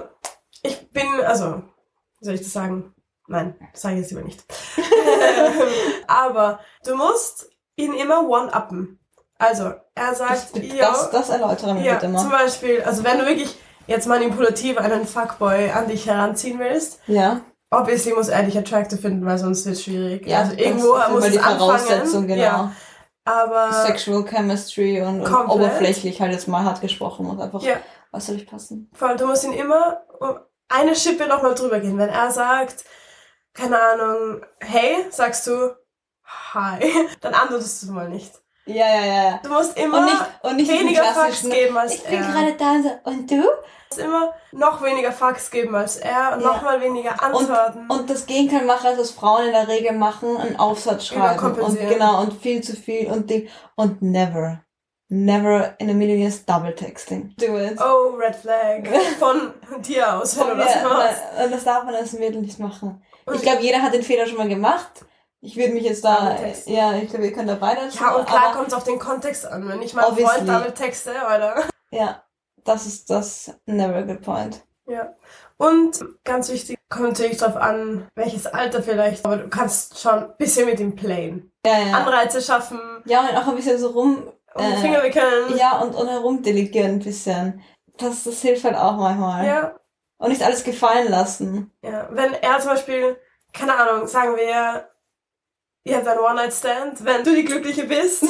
ich 0.63 0.89
bin, 0.91 1.07
also, 1.25 1.61
soll 2.21 2.33
ich 2.35 2.41
das 2.41 2.53
sagen? 2.53 2.93
Nein, 3.27 3.55
das 3.73 3.81
sage 3.81 3.95
ich 3.95 4.01
jetzt 4.01 4.09
lieber 4.11 4.23
nicht. 4.23 4.43
Aber 6.07 6.59
du 6.85 6.95
musst 6.95 7.49
ihn 7.75 7.93
immer 7.93 8.27
one-uppen. 8.27 8.99
Also, 9.37 9.65
er 9.65 10.09
Das, 10.09 10.17
sagt, 10.17 10.55
das, 10.57 10.63
ja, 10.75 11.09
das 11.11 11.29
erläutere 11.29 11.73
mir 11.73 11.83
ja, 11.85 11.93
bitte 11.95 12.05
zum 12.13 12.29
mal. 12.29 12.43
Beispiel, 12.43 12.81
also 12.83 13.03
wenn 13.05 13.19
du 13.19 13.25
wirklich 13.25 13.55
jetzt 13.89 14.07
manipulativ 14.07 14.77
einen 14.77 15.05
Fuckboy 15.05 15.71
an 15.71 15.87
dich 15.87 16.05
heranziehen 16.07 16.59
willst, 16.59 16.99
Ja, 17.07 17.41
obviously 17.71 18.13
muss 18.13 18.29
er 18.29 18.43
dich 18.43 18.57
attractive 18.57 18.99
finden, 19.01 19.25
weil 19.25 19.37
sonst 19.37 19.65
wird 19.65 19.75
es 19.75 19.83
schwierig. 19.83 20.25
ja, 20.27 20.39
also 20.39 20.53
irgendwo 20.55 20.95
das 20.95 21.07
ist 21.07 21.11
muss 21.13 21.17
immer 21.17 21.25
es 21.27 21.31
die 21.33 21.39
anfangen. 21.39 21.59
Voraussetzung, 21.59 22.27
genau. 22.27 22.41
Ja, 22.41 22.71
aber, 23.25 23.73
Sexual 23.85 24.23
Chemistry 24.25 25.01
und, 25.01 25.21
und 25.21 25.49
oberflächlich 25.49 26.19
halt 26.21 26.31
jetzt 26.31 26.47
mal 26.47 26.63
hart 26.63 26.81
gesprochen 26.81 27.25
muss 27.27 27.39
einfach 27.39 27.61
ja, 27.61 27.75
äußerlich 28.11 28.47
passen. 28.47 28.89
Voll, 28.93 29.15
du 29.17 29.27
musst 29.27 29.43
ihn 29.43 29.53
immer 29.53 30.01
um 30.19 30.39
eine 30.69 30.95
Schippe 30.95 31.27
nochmal 31.27 31.53
drüber 31.55 31.79
gehen. 31.79 31.97
Wenn 31.97 32.09
er 32.09 32.31
sagt, 32.31 32.85
keine 33.53 33.77
Ahnung, 33.79 34.41
hey, 34.59 35.05
sagst 35.09 35.45
du 35.47 35.75
hi, 36.53 36.79
dann 37.21 37.33
antwortest 37.33 37.83
du 37.83 37.91
mal 37.91 38.09
nicht. 38.09 38.31
Ja, 38.65 38.85
ja, 38.87 39.05
ja. 39.05 39.39
Du 39.43 39.49
musst 39.49 39.77
immer 39.79 39.97
Und 39.99 40.05
nicht, 40.05 40.25
und 40.43 40.55
nicht 40.57 40.71
weniger 40.71 41.01
klassischen, 41.01 41.49
geben 41.49 41.75
als 41.77 41.95
ich 41.95 42.03
bin 42.03 42.21
er. 42.21 42.27
gerade 42.31 42.53
da 42.57 42.71
und 42.71 43.19
und 43.19 43.31
du? 43.31 43.43
Musst 43.91 44.01
immer 44.01 44.33
noch 44.51 44.83
weniger 44.83 45.11
Fucks 45.11 45.49
geben 45.49 45.73
als 45.75 45.97
er 45.97 46.33
und 46.35 46.41
Ja. 46.41 46.47
nochmal 46.47 46.79
weniger 46.79 47.21
antworten. 47.23 47.87
Und 47.89 48.07
das 48.09 48.25
Gegenteil 48.27 48.63
machen, 48.65 48.85
als 48.87 48.99
was 48.99 49.11
Frauen 49.11 49.47
in 49.47 49.51
der 49.51 49.67
Regel 49.67 49.93
machen, 49.93 50.37
einen 50.37 50.59
Aufsatz 50.59 51.09
Genau, 51.09 51.25
schreiben. 51.25 51.59
und 51.61 51.79
genau, 51.79 52.21
und 52.21 52.33
viel 52.39 52.61
zu 52.61 52.75
viel 52.75 53.07
und 53.11 53.29
Ding. 53.31 53.49
Und 53.75 54.01
never, 54.03 54.61
never 55.07 55.73
in 55.79 55.89
a 55.89 55.93
million 55.93 56.19
years 56.19 56.45
double 56.45 56.73
texting. 56.75 57.33
Do 57.39 57.57
it. 57.57 57.79
oh, 57.81 58.15
Red 58.15 58.35
Flag. 58.35 58.87
Von 59.19 59.53
dir 59.81 60.13
aus, 60.17 60.37
wenn 60.37 60.45
du 60.47 60.51
Und 60.53 60.59
das 60.59 60.75
ja, 60.75 60.83
machst. 60.83 61.21
und 61.43 61.51
das 61.51 61.63
darf 61.63 61.83
man 61.83 61.95
als 61.95 62.13
Mädel 62.13 62.41
nicht 62.41 62.59
machen. 62.59 63.03
Und- 63.25 63.35
Ich 63.35 63.41
glaube, 63.41 63.61
jeder 63.63 63.81
hat 63.81 63.93
den 63.95 64.03
Fehler 64.03 64.27
schon 64.27 64.37
mal 64.37 64.47
gemacht. 64.47 65.05
Ich 65.41 65.55
würde 65.57 65.73
mich 65.73 65.83
jetzt 65.83 66.03
da, 66.03 66.35
ja, 66.65 66.93
ich 66.97 67.09
glaube, 67.09 67.25
ihr 67.25 67.33
könnt 67.33 67.49
da 67.49 67.55
beide 67.55 67.79
Ja, 67.99 68.15
und 68.15 68.27
klar 68.27 68.51
kommt 68.53 68.67
es 68.67 68.73
auf 68.73 68.83
den 68.83 68.99
Kontext 68.99 69.47
an. 69.47 69.67
Wenn 69.67 69.81
ich 69.81 69.93
meinen. 69.95 70.15
Freund 70.17 70.47
damit 70.47 70.75
texte, 70.75 71.11
oder? 71.11 71.63
Ja, 71.91 72.21
das 72.69 72.85
ist 72.85 73.09
das 73.09 73.53
never 73.65 73.95
a 73.97 74.01
good 74.01 74.21
point. 74.21 74.63
Ja. 74.87 75.13
Und 75.57 75.99
ganz 76.23 76.49
wichtig, 76.49 76.77
kommt 76.89 77.09
natürlich 77.09 77.37
drauf 77.37 77.55
an, 77.57 78.07
welches 78.15 78.47
Alter 78.47 78.81
vielleicht, 78.81 79.25
aber 79.25 79.37
du 79.37 79.49
kannst 79.49 79.99
schon 79.99 80.13
ein 80.13 80.37
bisschen 80.37 80.65
mit 80.65 80.79
ihm 80.79 80.95
playen. 80.95 81.51
Ja, 81.65 81.77
ja. 81.79 81.93
Anreize 81.97 82.41
schaffen, 82.41 82.79
Ja, 83.05 83.21
und 83.27 83.35
auch 83.37 83.47
ein 83.47 83.55
bisschen 83.55 83.77
so 83.77 83.89
rum, 83.89 84.31
um 84.55 84.63
den 84.63 84.71
Äh, 84.73 84.77
Finger 84.77 85.03
wickeln. 85.03 85.57
ja, 85.57 85.79
und, 85.81 85.93
und 85.95 86.07
herumdelegieren 86.07 86.91
ein 86.93 86.99
bisschen. 86.99 87.61
Das, 87.97 88.23
das 88.23 88.41
hilft 88.41 88.63
halt 88.63 88.77
auch 88.77 88.95
manchmal. 88.97 89.45
ja. 89.45 89.75
Und 90.17 90.29
nicht 90.29 90.43
alles 90.43 90.63
gefallen 90.63 91.09
lassen. 91.09 91.71
Ja. 91.81 92.07
Wenn 92.11 92.33
er 92.33 92.59
zum 92.59 92.71
Beispiel, 92.71 93.17
keine 93.53 93.75
Ahnung, 93.77 94.05
sagen 94.07 94.35
wir, 94.35 94.89
ihr 95.85 95.95
habt 95.97 96.07
einen 96.07 96.19
One-Night-Stand, 96.19 97.05
wenn 97.05 97.23
du 97.23 97.33
die 97.35 97.45
Glückliche 97.45 97.85
bist, 97.85 98.25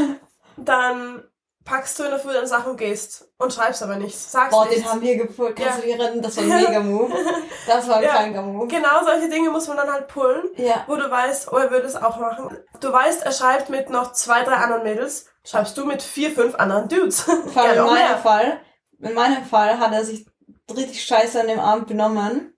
dann 0.56 1.24
packst 1.66 1.98
du 1.98 2.04
in 2.04 2.10
der 2.10 2.18
Früh 2.18 2.32
deine 2.32 2.46
Sachen 2.46 2.70
und 2.70 2.76
gehst 2.78 3.28
und 3.36 3.52
schreibst 3.52 3.82
aber 3.82 3.96
nichts. 3.96 4.32
Sagst 4.32 4.52
Boah, 4.52 4.64
den 4.64 4.76
nichts. 4.78 4.90
haben 4.90 5.02
wir 5.02 5.16
gepult. 5.18 5.56
Kannst 5.56 5.84
Ja. 5.84 5.96
Das 6.22 6.36
war 6.38 6.44
ein 6.44 6.62
mega 6.62 6.80
Move. 6.80 7.12
Das 7.66 7.88
war 7.88 7.96
ein 7.96 8.04
Ja. 8.04 8.10
kranker 8.14 8.42
Move. 8.42 8.68
Genau 8.68 9.04
solche 9.04 9.28
Dinge 9.28 9.50
muss 9.50 9.66
man 9.68 9.76
dann 9.76 9.92
halt 9.92 10.06
pullen. 10.08 10.44
Ja. 10.56 10.84
wo 10.86 10.96
du 10.96 11.10
weißt, 11.10 11.52
oh, 11.52 11.56
er 11.56 11.70
würde 11.70 11.86
es 11.86 11.96
auch 11.96 12.18
machen. 12.18 12.56
Du 12.80 12.90
weißt, 12.92 13.24
er 13.26 13.32
schreibt 13.32 13.68
mit 13.68 13.90
noch 13.90 14.12
zwei, 14.12 14.42
drei 14.44 14.54
anderen 14.54 14.84
Mädels, 14.84 15.26
schreibst 15.44 15.76
du 15.76 15.84
mit 15.84 16.02
vier, 16.02 16.30
fünf 16.30 16.54
anderen 16.54 16.88
Dudes. 16.88 17.20
Vor 17.22 17.62
allem 17.62 17.78
in 17.78 17.84
meinem 17.84 17.94
mehr. 17.94 18.18
Fall, 18.18 18.60
in 19.00 19.14
meinem 19.14 19.44
Fall 19.44 19.78
hat 19.78 19.92
er 19.92 20.04
sich 20.04 20.26
richtig 20.74 21.04
scheiße 21.04 21.40
an 21.40 21.48
dem 21.48 21.60
Abend 21.60 21.88
benommen. 21.88 22.52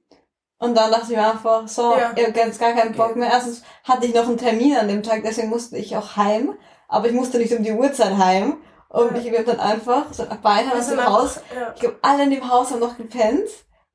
Und 0.60 0.76
dann 0.76 0.90
dachte 0.90 1.04
ich 1.12 1.16
mir 1.16 1.30
einfach, 1.30 1.66
so, 1.68 1.92
Ja. 1.96 2.12
ich 2.16 2.26
hab 2.26 2.36
jetzt 2.36 2.60
gar 2.60 2.72
keinen 2.74 2.92
Bock 2.94 3.16
mehr. 3.16 3.30
Erstens 3.30 3.62
hatte 3.84 4.06
ich 4.06 4.14
noch 4.14 4.26
einen 4.26 4.38
Termin 4.38 4.76
an 4.76 4.88
dem 4.88 5.02
Tag, 5.02 5.22
deswegen 5.24 5.48
musste 5.48 5.76
ich 5.78 5.96
auch 5.96 6.16
heim. 6.16 6.58
Aber 6.88 7.06
ich 7.06 7.12
musste 7.12 7.38
nicht 7.38 7.52
um 7.54 7.62
die 7.62 7.72
Uhrzeit 7.72 8.16
heim. 8.18 8.58
Und 8.88 9.16
ich 9.16 9.30
bin 9.30 9.44
dann 9.44 9.60
einfach, 9.60 10.12
so 10.12 10.24
beide 10.42 10.72
aus 10.72 10.88
dem 10.88 11.04
Haus. 11.04 11.40
Ich 11.74 11.80
glaube, 11.80 11.98
alle 12.02 12.22
in 12.24 12.30
dem 12.30 12.48
Haus 12.50 12.70
haben 12.70 12.80
noch 12.80 12.96
gepennt. 12.96 13.48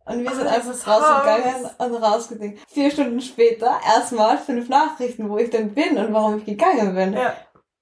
Und 0.05 0.21
wir 0.21 0.35
sind 0.35 0.47
Ach, 0.47 0.53
einfach 0.55 0.88
rausgegangen 0.88 1.69
und 1.77 1.95
rausgedingt. 2.03 2.59
Vier 2.67 2.91
Stunden 2.91 3.21
später 3.21 3.71
erstmal 3.95 4.38
fünf 4.38 4.67
Nachrichten, 4.69 5.29
wo 5.29 5.38
ich 5.38 5.50
denn 5.50 5.73
bin 5.73 5.97
und 5.97 6.13
warum 6.13 6.38
ich 6.39 6.45
gegangen 6.45 6.93
bin. 6.95 7.13
ja. 7.13 7.33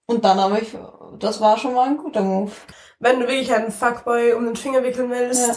Und 0.06 0.26
dann 0.26 0.40
habe 0.42 0.60
ich, 0.60 0.76
das 1.20 1.40
war 1.42 1.58
schon 1.58 1.74
mal 1.74 1.88
ein 1.88 1.98
guter 1.98 2.22
Move. 2.22 2.52
Wenn 3.00 3.20
du 3.22 3.28
wirklich 3.28 3.54
einen 3.54 3.72
Fuckboy 3.72 4.34
um 4.34 4.46
den 4.46 4.56
Finger 4.58 4.84
wickeln 4.84 5.10
willst, 5.10 5.48
Ja. 5.48 5.56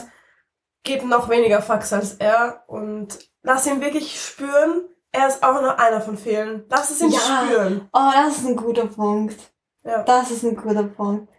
gib 0.84 1.04
noch 1.04 1.28
weniger 1.28 1.60
Fucks 1.60 1.92
als 1.92 2.14
er 2.14 2.62
und 2.68 3.18
lass 3.42 3.66
ihn 3.66 3.80
wirklich 3.80 4.20
spüren, 4.24 4.84
er 5.12 5.28
ist 5.28 5.42
auch 5.42 5.60
nur 5.60 5.78
einer 5.78 6.00
von 6.00 6.16
vielen. 6.16 6.64
Lass 6.68 6.90
es 6.90 7.00
ihn 7.00 7.10
Ja. 7.10 7.18
spüren. 7.18 7.88
Oh, 7.92 8.10
das 8.14 8.38
ist 8.38 8.46
ein 8.46 8.56
guter 8.56 8.86
Punkt. 8.86 9.36
Ja. 9.82 10.02
Das 10.04 10.30
ist 10.30 10.44
ein 10.44 10.56
guter 10.56 10.84
Punkt. 10.84 11.33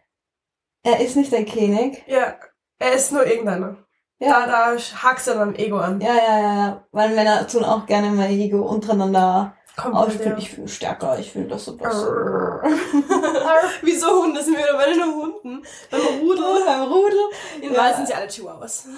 Er 0.85 0.99
ist 1.01 1.15
nicht 1.17 1.31
der 1.31 1.45
König. 1.45 2.03
ja. 2.07 2.35
Er 2.77 2.93
ist 2.93 3.11
nur 3.11 3.25
irgendeiner. 3.25 3.77
Da, 4.19 4.25
Ja. 4.27 4.45
da 4.47 4.77
hakst 5.01 5.27
du 5.27 5.31
dann 5.31 5.49
am 5.49 5.55
Ego 5.55 5.77
an. 5.77 5.99
Ja, 6.01 6.13
ja, 6.15 6.39
ja, 6.39 6.53
ja. 6.55 6.85
Weil 6.91 7.09
Männer 7.15 7.47
tun 7.47 7.63
auch 7.63 7.85
gerne 7.85 8.09
mal 8.11 8.29
Ego 8.29 8.61
untereinander 8.61 9.55
ja. 9.77 10.07
Ich 10.37 10.55
bin 10.55 10.67
stärker, 10.69 11.19
ich 11.19 11.35
will 11.35 11.47
das 11.49 11.65
so 11.65 11.75
besser. 11.75 12.61
Wieso 13.81 14.23
Hunde 14.23 14.41
sind 14.41 14.55
wir 14.57 14.63
wieder 14.63 14.77
bei 14.77 14.85
den 14.93 15.03
Hunden? 15.03 15.63
Beim 15.91 16.01
Rudel. 16.21 16.45
Beim 16.65 16.83
Rudel. 16.83 17.19
In 17.61 17.73
Ja. 17.73 17.79
Wahrheit 17.79 17.95
sind 17.97 18.07
sie 18.07 18.13
alle 18.13 18.27
Chihuahuas. 18.27 18.87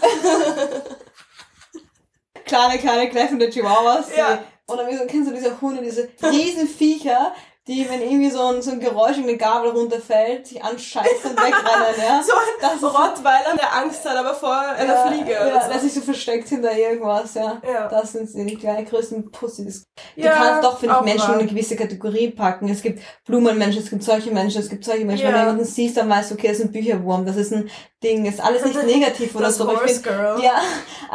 Kleine, 2.46 2.78
kleine, 2.78 3.10
kläffende 3.10 3.50
Chihuahuas. 3.50 4.16
Ja. 4.16 4.40
Oder 4.68 4.88
wieso 4.88 5.06
kennst 5.06 5.30
du 5.30 5.34
diese 5.34 5.60
Hunde, 5.60 5.82
diese 5.82 6.10
riesen 6.24 6.68
Viecher, 6.68 7.34
die, 7.68 7.86
wenn 7.90 8.02
irgendwie 8.02 8.30
so 8.30 8.42
ein, 8.42 8.62
so 8.62 8.72
ein 8.72 8.80
Geräusch 8.80 9.18
in 9.18 9.24
eine 9.24 9.36
Gabel 9.38 9.72
runterfällt, 9.72 10.48
sich 10.48 10.64
anscheißen 10.64 11.32
und 11.32 11.38
wegrennen, 11.38 11.96
ja. 12.02 12.22
So 12.26 12.34
ein 12.34 12.62
Das 12.62 12.82
Rottweiler, 12.82 13.56
der 13.58 13.76
Angst 13.76 14.06
hat, 14.08 14.16
aber 14.16 14.34
vor 14.34 14.56
einer 14.58 14.94
ja, 14.94 15.08
Fliege 15.08 15.32
ja, 15.34 15.46
oder 15.48 15.62
so. 15.62 15.70
der 15.72 15.80
sich 15.80 15.94
so 15.94 16.02
versteckt 16.02 16.48
hinter 16.48 16.76
irgendwas, 16.78 17.34
ja. 17.34 17.62
Ja. 17.70 17.88
Das 17.90 18.14
sind 18.14 18.34
die 18.50 18.56
kleinen 18.56 18.86
größten 18.86 19.32
Pussys. 19.32 19.84
Du 20.16 20.22
Ja, 20.24 20.32
kannst 20.32 20.64
doch, 20.64 20.80
finde 20.80 20.96
ich, 21.00 21.06
Menschen 21.06 21.34
in 21.34 21.40
eine 21.40 21.48
gewisse 21.48 21.76
Kategorie 21.76 22.32
packen. 22.32 22.70
Es 22.70 22.82
gibt 22.82 23.02
Blumenmenschen, 23.26 23.84
es 23.84 23.90
gibt 23.90 24.04
solche 24.04 24.32
Menschen, 24.32 24.62
es 24.62 24.70
gibt 24.70 24.86
solche 24.86 25.04
Menschen. 25.06 25.26
Wenn 25.26 25.34
du 25.34 25.40
jemanden 25.40 25.66
siehst, 25.66 25.98
dann 25.98 26.10
weißt 26.10 26.32
du, 26.32 26.36
okay, 26.36 26.48
das 26.48 26.60
ist 26.60 26.66
ein 26.66 26.72
Bücherwurm, 26.72 27.26
das 27.26 27.36
ist 27.36 27.52
ein 27.52 27.70
Ding, 28.04 28.26
ist 28.26 28.40
alles 28.40 28.64
nicht 28.64 28.82
negativ 28.86 29.36
oder 29.36 29.46
Das 29.48 29.58
so. 29.58 29.64
Aber 29.64 29.74
ich 29.74 29.80
Horse 29.82 30.02
finde, 30.02 30.10
Girl. 30.18 30.42
ja, 30.44 30.62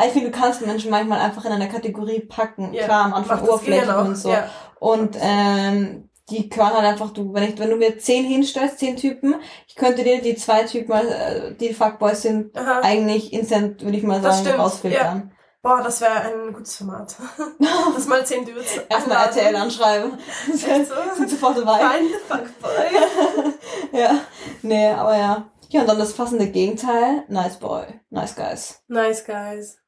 ich 0.07 0.13
finde, 0.13 0.31
du 0.31 0.39
kannst 0.39 0.65
Menschen 0.67 0.91
manchmal 0.91 1.21
einfach 1.21 1.45
in 1.47 1.53
eine 1.53 1.69
Kategorie 1.69 2.21
packen. 2.21 2.73
Ja, 2.75 2.85
Klar, 2.85 3.05
am 3.07 3.15
Anfang 3.15 3.49
auch. 3.49 4.05
und 4.05 4.17
so. 4.17 4.31
Ja. 4.31 4.51
Und 4.79 5.17
ähm, 5.21 6.09
die 6.33 6.49
können 6.49 6.73
halt 6.73 6.85
einfach, 6.85 7.11
du, 7.11 7.33
wenn 7.35 7.45
ich, 7.45 7.59
wenn 7.59 7.71
du 7.71 7.77
mir 7.77 7.99
zehn 7.99 8.25
hinstellst, 8.25 8.79
zehn 8.79 8.97
Typen, 8.97 9.35
ich 9.69 9.75
könnte 9.75 10.03
dir 10.03 10.21
die 10.23 10.35
zwei 10.35 10.65
Typen, 10.65 10.93
äh, 10.93 11.55
die 11.55 11.75
Fuckboys 11.75 12.23
sind, 12.23 12.57
Aha. 12.57 12.81
eigentlich 12.83 13.33
instant, 13.33 13.83
würde 13.85 13.99
ich 13.99 14.03
mal 14.03 14.23
sagen, 14.23 14.49
rausfiltern. 14.59 15.33
Boah, 15.63 15.81
das 15.81 16.01
wäre 16.01 16.23
ein 16.23 16.53
gutes 16.53 16.77
Format. 16.77 17.15
das 17.95 18.07
mal 18.09 18.27
zehn 18.27 18.45
Dudes. 18.45 18.79
Erstmal. 18.89 19.27
RTL 19.27 19.55
anschreiben. 19.55 20.19
Echt 20.49 20.89
so? 20.89 20.95
sind 21.17 21.31
sofort 21.31 21.59
dabei. 21.59 21.79
Find 21.79 22.11
the 22.11 22.19
fuckboy. 22.27 23.53
Ja. 23.99 24.21
Nee, 24.63 24.89
aber 24.89 25.17
ja. 25.17 25.47
Ja, 25.69 25.83
und 25.83 25.87
dann 25.87 25.99
das 25.99 26.15
passende 26.15 26.49
Gegenteil. 26.49 27.25
Nice 27.29 27.59
boy. 27.59 27.85
Nice 28.11 28.35
guys. 28.35 28.83
Nice 28.89 29.25
guys. 29.25 29.82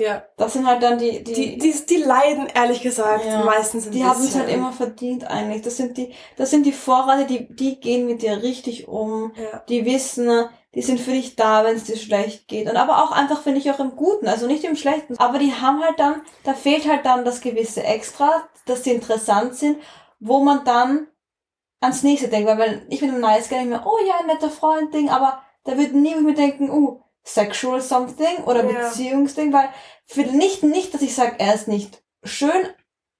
Ja. 0.00 0.24
Das 0.36 0.54
sind 0.54 0.66
halt 0.66 0.82
dann 0.82 0.98
die, 0.98 1.22
die, 1.22 1.32
Die, 1.32 1.58
die, 1.58 1.86
die 1.86 1.96
leiden, 1.98 2.48
ehrlich 2.52 2.80
gesagt, 2.80 3.24
Ja. 3.24 3.44
meistens 3.44 3.88
die 3.90 4.04
haben 4.04 4.20
es 4.22 4.34
halt 4.34 4.48
immer 4.48 4.72
verdient 4.72 5.24
eigentlich. 5.30 5.62
Das 5.62 5.76
sind 5.76 5.96
die, 5.96 6.12
das 6.36 6.50
sind 6.50 6.64
die 6.66 6.72
Vorrate, 6.72 7.26
die, 7.26 7.46
die 7.54 7.78
gehen 7.78 8.06
mit 8.06 8.22
dir 8.22 8.42
richtig 8.42 8.88
um. 8.88 9.32
Ja. 9.36 9.62
Die 9.68 9.84
wissen, 9.84 10.48
die 10.74 10.82
sind 10.82 11.00
für 11.00 11.12
dich 11.12 11.36
da, 11.36 11.64
wenn 11.64 11.76
es 11.76 11.84
dir 11.84 11.96
schlecht 11.96 12.48
geht. 12.48 12.68
Und 12.68 12.76
aber 12.76 13.04
auch 13.04 13.12
einfach, 13.12 13.42
finde 13.42 13.60
ich, 13.60 13.70
auch 13.70 13.78
im 13.80 13.94
Guten, 13.96 14.26
also 14.26 14.46
nicht 14.46 14.64
im 14.64 14.76
Schlechten. 14.76 15.18
Aber 15.18 15.38
die 15.38 15.52
haben 15.52 15.82
halt 15.82 15.98
dann, 16.00 16.22
da 16.44 16.54
fehlt 16.54 16.88
halt 16.88 17.04
dann 17.04 17.24
das 17.24 17.40
gewisse 17.40 17.82
Extra, 17.84 18.30
dass 18.66 18.84
sie 18.84 18.92
interessant 18.92 19.54
sind, 19.54 19.78
wo 20.18 20.40
man 20.40 20.64
dann 20.64 21.08
ans 21.80 22.02
nächste 22.02 22.28
denkt. 22.28 22.48
Weil 22.48 22.58
wenn 22.58 22.82
ich 22.88 23.02
mit 23.02 23.10
einem 23.10 23.20
Nice 23.20 23.48
Guy 23.48 23.58
denke 23.58 23.76
mir, 23.76 23.86
oh 23.86 23.98
ja, 24.06 24.14
ein 24.20 24.26
netter 24.26 24.50
Freund, 24.50 24.94
Ding, 24.94 25.10
aber 25.10 25.42
da 25.64 25.76
würde 25.76 25.98
niemand 25.98 26.24
mir 26.26 26.34
denken, 26.34 26.70
uh, 26.70 27.00
sexual 27.24 27.80
something 27.80 28.44
oder 28.46 28.64
Ja. 28.64 28.88
Beziehungsding, 28.88 29.52
weil 29.52 29.68
für 30.06 30.22
nicht, 30.22 30.62
nicht, 30.62 30.94
dass 30.94 31.02
ich 31.02 31.14
sage, 31.14 31.34
er 31.38 31.54
ist 31.54 31.68
nicht 31.68 32.02
schön 32.24 32.66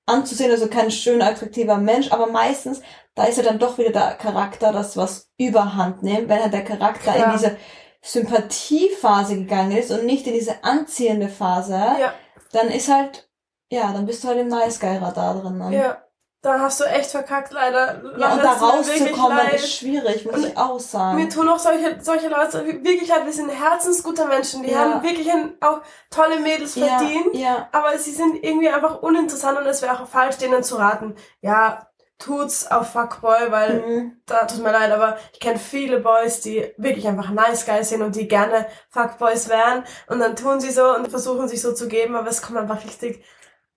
anzusehen, 0.07 0.51
also 0.51 0.69
kein 0.69 0.91
schön 0.91 1.23
attraktiver 1.23 1.77
Mensch, 1.77 2.11
aber 2.11 2.27
meistens, 2.27 2.81
da 3.15 3.25
ist 3.25 3.37
ja 3.37 3.43
dann 3.45 3.59
doch 3.59 3.79
wieder 3.79 3.91
der 3.91 4.15
Charakter, 4.15 4.73
das 4.73 4.97
was 4.97 5.31
überhand 5.39 6.03
nimmt, 6.03 6.29
wenn 6.29 6.41
halt 6.43 6.53
der 6.53 6.65
Charakter 6.65 7.13
Klar. 7.13 7.27
in 7.27 7.33
diese 7.39 7.57
Sympathiephase 8.03 9.37
gegangen 9.37 9.73
ist 9.77 9.91
und 9.91 10.05
nicht 10.07 10.27
in 10.27 10.33
diese 10.35 10.65
anziehende 10.65 11.29
Phase, 11.29 11.75
Ja. 11.75 12.15
dann 12.53 12.69
ist 12.69 12.89
halt, 12.93 13.29
ja, 13.71 13.93
dann 13.93 14.07
bist 14.07 14.25
du 14.25 14.29
halt 14.29 14.39
im 14.39 14.49
Nice 14.49 14.81
Guy 14.81 14.97
Radar 14.97 15.41
drin. 15.41 15.59
Ne? 15.59 15.77
Ja. 15.77 16.03
Da 16.43 16.59
hast 16.59 16.81
du 16.81 16.85
echt 16.85 17.11
verkackt, 17.11 17.53
leider. 17.53 18.01
Ja, 18.19 18.33
und 18.33 18.43
da 18.43 18.53
rauszukommen 18.53 19.49
ist 19.55 19.75
schwierig, 19.75 20.25
muss 20.25 20.37
Und 20.37 20.47
ich 20.47 20.57
auch 20.57 20.81
sagen. 20.81 21.19
Mir 21.19 21.29
tun 21.29 21.47
auch 21.51 21.59
solche, 21.59 21.99
solche 22.01 22.29
Leute 22.29 22.65
wirklich 22.65 23.09
leid. 23.09 23.27
Wir 23.27 23.33
sind 23.33 23.51
herzensguter 23.51 24.27
Menschen. 24.27 24.63
Die 24.63 24.71
Ja. 24.71 24.79
haben 24.79 25.03
wirklich 25.03 25.29
auch 25.61 25.83
tolle 26.09 26.41
Mädels 26.41 26.77
ja, 26.77 26.99
verdient. 26.99 27.35
ja, 27.35 27.69
Aber 27.73 27.99
sie 27.99 28.13
sind 28.13 28.43
irgendwie 28.43 28.71
einfach 28.71 29.03
uninteressant 29.03 29.59
und 29.59 29.67
es 29.67 29.83
wäre 29.83 30.01
auch 30.01 30.07
falsch, 30.07 30.39
denen 30.39 30.63
zu 30.63 30.77
raten. 30.77 31.15
Ja, 31.43 31.91
tut's 32.19 32.71
auf 32.71 32.91
Fuckboy, 32.93 33.51
weil 33.51 33.81
mhm. 33.81 34.17
da 34.25 34.47
tut 34.47 34.63
mir 34.63 34.73
leid, 34.73 34.93
aber 34.93 35.19
ich 35.35 35.41
kenne 35.41 35.59
viele 35.59 36.01
Boys, 36.01 36.41
die 36.41 36.73
wirklich 36.79 37.07
einfach 37.07 37.31
nice 37.31 37.67
guys 37.67 37.91
sind 37.91 38.01
und 38.01 38.17
die 38.17 38.29
gerne 38.29 38.67
Fuckboys 38.89 39.51
wären. 39.51 39.85
Und 40.07 40.21
dann 40.21 40.37
tun 40.37 40.61
sie 40.61 40.71
so 40.71 40.95
und 40.95 41.09
versuchen 41.09 41.49
sich 41.49 41.61
so 41.61 41.75
zu 41.75 41.87
geben, 41.87 42.15
aber 42.17 42.29
es 42.29 42.41
kommt 42.41 42.59
einfach 42.59 42.83
richtig 42.85 43.23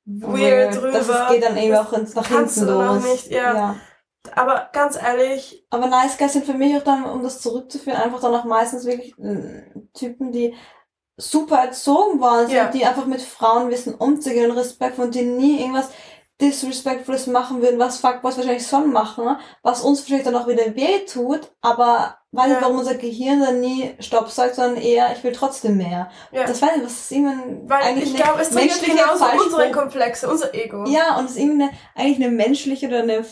weird 0.06 0.76
drüber. 0.76 0.92
Das 0.92 1.08
ist, 1.10 1.28
geht 1.30 1.44
dann 1.44 1.56
Das 1.56 1.80
auch 1.88 1.94
ins, 1.94 2.16
nach 2.16 2.28
kannst 2.28 2.56
hinten 2.58 2.74
los. 2.74 3.04
nicht, 3.04 3.32
ja. 3.32 3.76
Aber 4.36 4.70
ganz 4.72 4.96
ehrlich, 4.96 5.66
Aber 5.70 5.88
Nice 5.88 6.18
Guys 6.18 6.34
sind 6.34 6.46
für 6.46 6.54
mich 6.54 6.76
auch 6.78 6.84
dann, 6.84 7.04
um 7.06 7.24
das 7.24 7.42
zurückzuführen, 7.42 7.98
einfach 8.00 8.22
dann 8.22 8.34
auch 8.34 8.46
meistens 8.46 8.86
wirklich 8.86 9.18
äh, 9.20 9.64
Typen, 9.94 10.32
die 10.32 10.56
super 11.18 11.58
erzogen 11.58 12.22
sind, 12.48 12.56
Ja. 12.56 12.68
die 12.70 12.86
einfach 12.86 13.06
mit 13.06 13.22
Frauen 13.22 13.70
wissen 13.70 13.94
umzugehen 13.96 14.50
und 14.50 14.58
Respekt 14.58 14.98
und 14.98 15.14
die 15.14 15.24
nie 15.24 15.60
irgendwas 15.60 15.90
Disrespectfules 16.42 17.28
machen 17.28 17.62
würden, 17.62 17.80
was 17.80 18.00
Fuckboys 18.00 18.38
wahrscheinlich 18.38 18.66
schon 18.68 18.92
machen, 18.92 19.26
ne? 19.26 19.40
was 19.62 19.82
uns 19.82 20.02
vielleicht 20.02 20.26
dann 20.26 20.36
auch 20.36 20.48
wieder 20.48 20.76
weh 20.76 21.06
tut, 21.06 21.52
aber 21.62 22.18
weiß 22.34 22.48
nicht, 22.48 22.56
Ja. 22.56 22.62
warum 22.62 22.80
unser 22.80 22.96
Gehirn 22.96 23.40
dann 23.42 23.62
nie 23.62 23.96
Stopp 24.00 24.30
sagt, 24.30 24.56
sondern 24.56 24.82
eher, 24.82 25.12
ich 25.16 25.24
will 25.24 25.32
trotzdem 25.32 25.78
mehr. 25.78 26.10
ja. 26.32 26.44
Das 26.46 26.62
weiß 26.62 26.72
ich, 26.78 26.84
was 26.84 26.92
ist 26.94 27.12
irgendwie 27.12 27.70
weil 27.70 27.84
eigentlich 27.84 28.10
ich 28.12 28.16
glaube, 28.22 28.42
es 28.42 28.52
menschliche 28.52 28.92
genauso 28.98 29.26
unsere 29.44 29.72
Komplexe, 29.72 30.30
unser 30.30 30.54
Ego. 30.54 30.84
Ja, 30.88 31.18
und 31.18 31.26
es 31.26 31.32
ist 31.32 31.38
irgendwie 31.40 31.64
eine, 31.64 31.72
eigentlich 31.96 32.26
eine 32.26 32.36
menschliche 32.36 32.88
oder 32.88 33.04
eine 33.04 33.24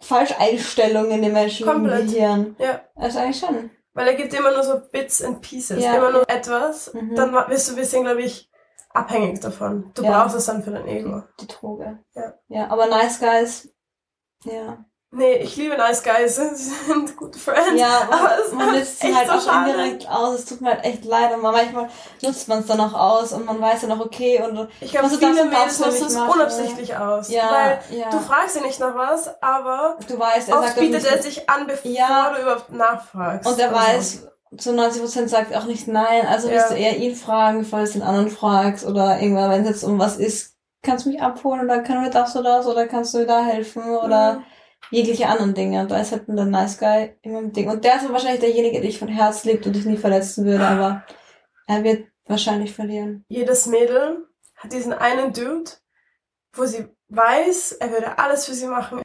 Falscheinstellung 0.00 1.10
in 1.10 1.22
dem 1.22 1.32
menschlichen 1.32 1.72
Komplett. 1.72 2.06
Gehirn. 2.06 2.56
Ja. 2.58 2.80
Also 2.94 3.18
eigentlich 3.18 3.38
schon. 3.38 3.70
Weil 3.94 4.08
er 4.08 4.14
gibt 4.14 4.32
immer 4.34 4.52
nur 4.52 4.62
so 4.62 4.80
Bits 4.92 5.22
and 5.22 5.40
Pieces, 5.40 5.82
Ja. 5.82 5.96
immer 5.96 6.10
nur 6.10 6.28
etwas, 6.28 6.92
Mhm. 6.92 7.14
dann 7.14 7.32
wirst 7.48 7.68
du 7.68 7.72
ein 7.72 7.76
bisschen, 7.76 8.04
glaube 8.04 8.20
ich, 8.22 8.50
abhängig 8.92 9.40
davon. 9.40 9.90
Du 9.94 10.02
Ja. 10.02 10.22
brauchst 10.22 10.36
es 10.36 10.46
dann 10.46 10.62
für 10.62 10.70
dein 10.70 10.86
Ego. 10.86 11.22
Die 11.40 11.46
Droge. 11.46 11.98
Ja. 12.14 12.34
Ja, 12.48 12.68
aber 12.70 12.86
Nice 12.86 13.18
Guys, 13.20 13.68
ja. 14.44 14.84
Nee, 15.12 15.36
ich 15.36 15.56
liebe 15.56 15.76
Nice 15.76 16.02
Guys, 16.02 16.36
sie 16.54 16.54
sind 16.86 17.16
gute 17.16 17.38
Friends. 17.38 17.80
Ja, 17.80 18.00
aber 18.10 18.32
es 18.44 18.52
man 18.52 18.72
nutzt 18.74 19.00
sie 19.00 19.14
halt 19.14 19.28
so 19.28 19.34
auch 19.34 19.40
schade. 19.42 19.70
indirekt 19.70 20.08
aus. 20.10 20.34
Es 20.40 20.44
tut 20.46 20.60
mir 20.60 20.70
halt 20.70 20.84
echt 20.84 21.04
leid. 21.04 21.32
Und 21.32 21.42
man- 21.42 21.54
manchmal 21.54 21.88
nutzt 22.22 22.48
man 22.48 22.58
es 22.58 22.66
dann 22.66 22.80
auch 22.80 22.92
aus 22.92 23.32
und 23.32 23.46
man 23.46 23.60
weiß 23.60 23.82
dann 23.82 23.92
auch, 23.92 24.04
okay, 24.04 24.42
und 24.42 24.68
Ich 24.80 24.90
glaube, 24.90 25.08
du 25.08 25.16
viele 25.16 25.44
Mädels 25.44 25.78
nutzen 25.78 26.06
es 26.08 26.16
unabsichtlich 26.16 26.96
aus. 26.96 27.30
ja, 27.30 27.78
Weil 27.88 27.98
ja. 27.98 28.10
du 28.10 28.18
fragst 28.18 28.54
sie 28.56 28.60
nicht 28.60 28.80
nach 28.80 28.94
was, 28.96 29.30
aber 29.40 29.96
du 30.08 30.18
weißt, 30.18 30.48
er 30.48 30.58
oft 30.58 30.66
sagt 30.68 30.80
bietet 30.80 31.04
er 31.06 31.22
sich 31.22 31.48
an, 31.48 31.66
bevor 31.66 31.90
Ja. 31.90 32.32
du 32.34 32.42
überhaupt 32.42 32.72
nachfragst. 32.72 33.48
und 33.48 33.58
er 33.58 33.74
Also, 33.74 33.88
weiß, 33.88 34.28
zu 34.58 34.72
90% 34.72 35.28
sagt 35.28 35.54
auch 35.56 35.64
nicht 35.64 35.86
nein. 35.88 36.26
Also 36.26 36.48
Ja. 36.48 36.54
wirst 36.56 36.70
du 36.72 36.74
eher 36.74 36.96
ihn 36.96 37.14
fragen, 37.14 37.60
bevor 37.60 37.78
du 37.78 37.84
es 37.84 37.92
den 37.92 38.02
anderen 38.02 38.30
fragst. 38.30 38.84
Oder 38.84 39.20
irgendwann, 39.20 39.50
wenn 39.50 39.62
es 39.62 39.68
jetzt 39.68 39.84
um 39.84 39.98
was 39.98 40.16
ist, 40.16 40.56
kannst 40.82 41.06
du 41.06 41.10
mich 41.10 41.22
abholen 41.22 41.60
oder 41.64 41.82
wir 41.82 42.10
das 42.10 42.36
oder 42.36 42.58
das 42.58 42.66
oder 42.66 42.86
kannst 42.86 43.14
du 43.14 43.18
mir 43.18 43.26
da 43.26 43.42
helfen 43.44 43.82
oder 43.96 44.34
Mhm. 44.34 44.44
Jegliche 44.90 45.28
anderen 45.28 45.54
Dinge. 45.54 45.80
Und 45.82 45.90
da 45.90 46.00
ist 46.00 46.12
halt 46.12 46.28
der 46.28 46.44
Nice 46.44 46.78
Guy 46.78 47.16
immer 47.22 47.38
ein 47.38 47.52
Ding. 47.52 47.68
Und 47.68 47.84
der 47.84 47.96
ist 47.96 48.08
wahrscheinlich 48.12 48.40
derjenige, 48.40 48.74
der 48.74 48.82
dich 48.82 48.98
von 48.98 49.08
Herz 49.08 49.44
liebt 49.44 49.66
und 49.66 49.74
dich 49.74 49.84
nie 49.84 49.96
verletzen 49.96 50.44
würde, 50.44 50.66
aber 50.66 51.04
er 51.66 51.82
wird 51.84 52.06
wahrscheinlich 52.26 52.72
verlieren. 52.74 53.24
Jedes 53.28 53.66
Mädel 53.66 54.26
hat 54.56 54.72
diesen 54.72 54.92
einen 54.92 55.32
Dude, 55.32 55.70
wo 56.54 56.64
sie 56.64 56.86
weiß, 57.08 57.72
er 57.72 57.90
würde 57.90 58.18
alles 58.18 58.46
für 58.46 58.54
sie 58.54 58.66
machen, 58.66 59.00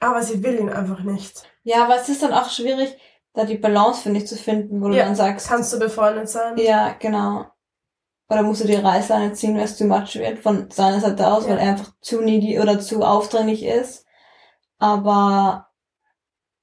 aber 0.00 0.22
sie 0.22 0.42
will 0.42 0.58
ihn 0.58 0.70
einfach 0.70 1.00
nicht. 1.02 1.44
Ja, 1.62 1.84
aber 1.84 1.96
es 1.96 2.08
ist 2.08 2.22
dann 2.22 2.32
auch 2.32 2.48
schwierig, 2.50 2.96
da 3.32 3.44
die 3.44 3.58
Balance, 3.58 4.02
finde 4.02 4.20
ich, 4.20 4.26
zu 4.26 4.36
finden, 4.36 4.80
wo 4.80 4.88
du 4.88 4.96
Ja, 4.96 5.04
dann 5.04 5.14
sagst, 5.16 5.48
Kannst 5.48 5.72
du 5.72 5.78
befreundet 5.78 6.28
sein? 6.28 6.56
ja, 6.58 6.94
genau. 6.98 7.46
Oder 8.30 8.42
musst 8.42 8.62
du 8.62 8.66
die 8.66 8.74
Reißleine 8.74 9.32
ziehen, 9.34 9.56
weil 9.56 9.64
es 9.64 9.76
too 9.76 9.84
much 9.84 10.14
wird 10.16 10.38
von 10.38 10.70
seiner 10.70 11.00
Seite 11.00 11.26
aus, 11.26 11.44
Ja. 11.44 11.50
weil 11.50 11.58
er 11.58 11.68
einfach 11.70 11.92
zu 12.00 12.20
needy 12.22 12.58
oder 12.58 12.80
zu 12.80 13.02
aufdringlich 13.02 13.62
ist. 13.64 14.03
Aber 14.78 15.68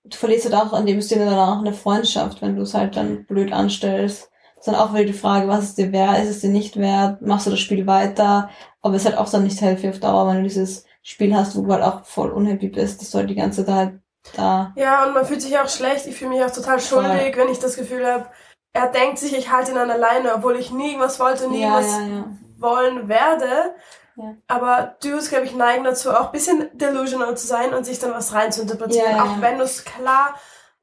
du 0.04 0.18
verlierst 0.18 0.46
halt 0.46 0.56
auch 0.56 0.74
an 0.74 0.86
dem 0.86 1.02
Sinne 1.02 1.26
dann 1.26 1.40
auch 1.40 1.60
eine 1.60 1.74
Freundschaft, 1.74 2.42
wenn 2.42 2.56
du 2.56 2.64
es 2.64 2.74
halt 2.74 2.96
dann 2.96 3.26
blöd 3.26 3.52
anstellst. 3.54 4.30
Das 4.56 4.68
ist 4.68 4.74
dann 4.74 4.76
auch 4.76 4.94
wieder 4.94 5.06
die 5.06 5.14
Frage, 5.14 5.48
was 5.48 5.64
ist 5.64 5.78
dir 5.78 5.92
wert, 5.92 6.20
ist 6.20 6.30
es 6.30 6.42
dir 6.42 6.50
nicht 6.50 6.78
wert, 6.78 7.22
machst 7.22 7.48
du 7.48 7.52
das 7.52 7.60
Spiel 7.60 7.88
weiter, 7.88 8.50
aber 8.82 8.96
es 8.96 9.02
ist 9.02 9.10
halt 9.10 9.18
auch 9.18 9.30
dann 9.30 9.44
nicht 9.44 9.60
healthy 9.60 9.90
auf 9.90 10.00
Dauer, 10.00 10.28
wenn 10.28 10.38
du 10.38 10.44
dieses 10.44 10.86
Spiel 11.02 11.36
hast, 11.36 11.56
wo 11.56 11.64
du 11.64 11.74
halt 11.74 11.84
auch 11.84 12.06
voll 12.06 12.30
unhappy 12.32 12.68
bist, 12.68 13.02
dass 13.02 13.10
du 13.10 13.18
halt 13.18 13.30
die 13.30 13.36
ganze 13.36 13.66
Zeit 13.66 13.76
halt 13.76 14.02
da, 14.36 14.72
Ja, 14.76 15.06
und 15.06 15.14
man 15.14 15.26
fühlt 15.26 15.42
sich 15.42 15.58
auch 15.58 15.68
schlecht. 15.68 16.06
Ich 16.06 16.16
fühle 16.16 16.32
mich 16.32 16.44
auch 16.44 16.52
total 16.52 16.80
Voll. 16.80 17.04
schuldig, 17.04 17.36
wenn 17.38 17.50
ich 17.50 17.60
das 17.60 17.76
Gefühl 17.76 18.06
habe, 18.06 18.28
er 18.74 18.88
denkt 18.88 19.18
sich, 19.18 19.36
ich 19.36 19.52
halte 19.52 19.72
ihn 19.72 19.78
an 19.78 19.88
der 19.88 19.98
Leine, 19.98 20.36
obwohl 20.36 20.56
ich 20.58 20.72
nie 20.72 20.90
irgendwas 20.90 21.20
wollte, 21.20 21.50
nie 21.50 21.64
ja, 21.64 21.74
was 21.74 21.88
ja, 21.88 22.08
ja. 22.08 22.26
wollen 22.58 23.10
werde. 23.10 23.74
Ja. 24.22 24.36
Aber 24.48 24.96
Dudes, 25.02 25.30
glaube 25.30 25.46
ich, 25.46 25.56
neigen 25.56 25.84
dazu, 25.84 26.12
auch 26.12 26.28
ein 26.28 26.32
bisschen 26.32 26.70
delusional 26.78 27.36
zu 27.38 27.48
sein 27.48 27.74
und 27.74 27.86
sich 27.86 28.00
dann 28.00 28.12
was 28.14 28.34
rein 28.34 28.52
zu 28.52 28.62
interpretieren. 28.62 29.10
Ja, 29.12 29.18
ja, 29.18 29.24
auch 29.24 29.36
ja. 29.38 29.42
wenn 29.42 29.58
du 29.58 29.64
es 29.64 29.84
klar, 29.84 30.36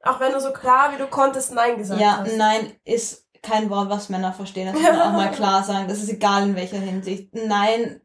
auch 0.03 0.19
wenn 0.19 0.33
du 0.33 0.39
so 0.41 0.51
klar 0.51 0.91
wie 0.93 0.97
du 0.97 1.07
konntest 1.07 1.53
Nein 1.53 1.77
gesagt 1.77 2.01
Ja, 2.01 2.17
hast. 2.19 2.35
nein 2.37 2.73
ist 2.83 3.25
kein 3.41 3.69
Wort, 3.69 3.89
was 3.89 4.09
Männer 4.09 4.33
verstehen. 4.33 4.67
Das 4.67 4.75
muss 4.75 4.83
Ja. 4.83 4.91
man 4.93 5.01
auch 5.01 5.13
mal 5.13 5.31
klar 5.35 5.63
sagen. 5.63 5.87
Das 5.87 5.99
ist 5.99 6.09
egal 6.09 6.43
in 6.43 6.55
welcher 6.55 6.77
Hinsicht. 6.79 7.33
Nein. 7.33 8.01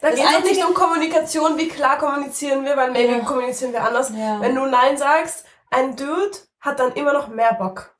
Da 0.00 0.10
geht 0.10 0.24
es 0.38 0.44
nicht 0.44 0.64
um 0.66 0.72
Kommunikation, 0.72 1.58
wie 1.58 1.68
klar 1.68 1.98
kommunizieren 1.98 2.64
wir, 2.64 2.76
weil 2.76 2.90
maybe 2.92 3.18
Ja. 3.18 3.24
kommunizieren 3.24 3.72
wir 3.72 3.82
anders. 3.82 4.10
Ja. 4.14 4.40
Wenn 4.40 4.54
du 4.54 4.64
Nein 4.66 4.96
sagst, 4.96 5.44
ein 5.70 5.96
Dude 5.96 6.30
hat 6.60 6.78
dann 6.78 6.92
immer 6.92 7.12
noch 7.12 7.28
mehr 7.28 7.54
Bock. 7.54 7.94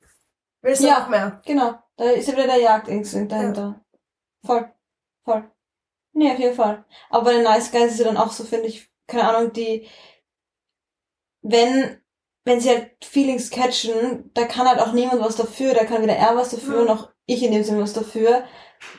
Willst 0.61 0.81
du 0.83 0.87
Ja. 0.87 0.99
noch 0.99 1.09
mehr? 1.09 1.41
Genau. 1.45 1.75
Da 1.97 2.05
ist 2.05 2.27
ja 2.27 2.33
wieder 2.33 2.47
der 2.47 2.59
Jagdinstinkt 2.61 3.31
dahinter. 3.31 3.81
Voll. 4.45 4.71
Voll. 5.23 5.43
Nee, 6.13 6.31
auf 6.31 6.39
jeden 6.39 6.55
Fall. 6.55 6.85
Aber 7.09 7.25
bei 7.25 7.33
den 7.33 7.43
Nice 7.43 7.71
Guys 7.71 7.93
ist 7.93 7.99
ja 7.99 8.05
dann 8.05 8.17
auch 8.17 8.31
so, 8.31 8.43
finde 8.43 8.67
ich, 8.67 8.89
keine 9.07 9.27
Ahnung, 9.27 9.53
die, 9.53 9.87
wenn, 11.41 12.01
wenn 12.45 12.59
sie 12.59 12.69
halt 12.69 12.91
Feelings 13.03 13.49
catchen, 13.49 14.29
da 14.33 14.45
kann 14.45 14.67
halt 14.67 14.79
auch 14.79 14.93
niemand 14.93 15.21
was 15.21 15.35
dafür, 15.35 15.73
da 15.73 15.85
kann 15.85 16.01
weder 16.01 16.15
er 16.15 16.35
was 16.35 16.49
dafür, 16.51 16.81
Mhm. 16.81 16.87
noch 16.87 17.11
ich 17.25 17.43
in 17.43 17.51
dem 17.51 17.63
Sinne 17.63 17.81
was 17.81 17.93
dafür. 17.93 18.43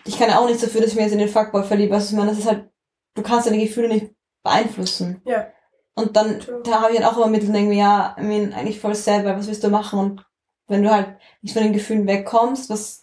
Ich 0.04 0.18
kann 0.18 0.28
ja 0.30 0.38
auch 0.38 0.46
nichts 0.46 0.62
dafür, 0.62 0.80
dass 0.80 0.90
ich 0.90 0.96
mir 0.96 1.02
jetzt 1.02 1.12
in 1.12 1.18
den 1.18 1.28
Fuckboy 1.28 1.64
verliebe. 1.64 1.94
Also 1.94 2.10
ich 2.10 2.16
meine, 2.16 2.30
das 2.30 2.38
ist 2.38 2.46
halt, 2.46 2.70
du 3.14 3.22
kannst 3.22 3.46
deine 3.46 3.58
Gefühle 3.58 3.88
nicht 3.88 4.14
beeinflussen. 4.42 5.20
Ja. 5.24 5.48
Und 5.94 6.16
dann, 6.16 6.40
True. 6.40 6.62
da 6.64 6.80
habe 6.80 6.92
ich 6.92 7.00
halt 7.00 7.12
auch 7.12 7.16
immer 7.18 7.26
mit 7.26 7.42
und 7.42 7.52
denke 7.52 7.68
mir, 7.70 7.78
ja, 7.78 8.16
I 8.18 8.22
mean, 8.22 8.52
eigentlich 8.54 8.80
voll 8.80 8.94
sad, 8.94 9.24
weil 9.24 9.36
was 9.36 9.46
willst 9.48 9.62
du 9.64 9.68
machen? 9.68 9.98
Und 9.98 10.26
wenn 10.68 10.82
du 10.82 10.90
halt 10.90 11.18
nicht 11.42 11.52
von 11.52 11.62
den 11.62 11.72
Gefühlen 11.74 12.06
wegkommst, 12.06 12.70
was, 12.70 13.01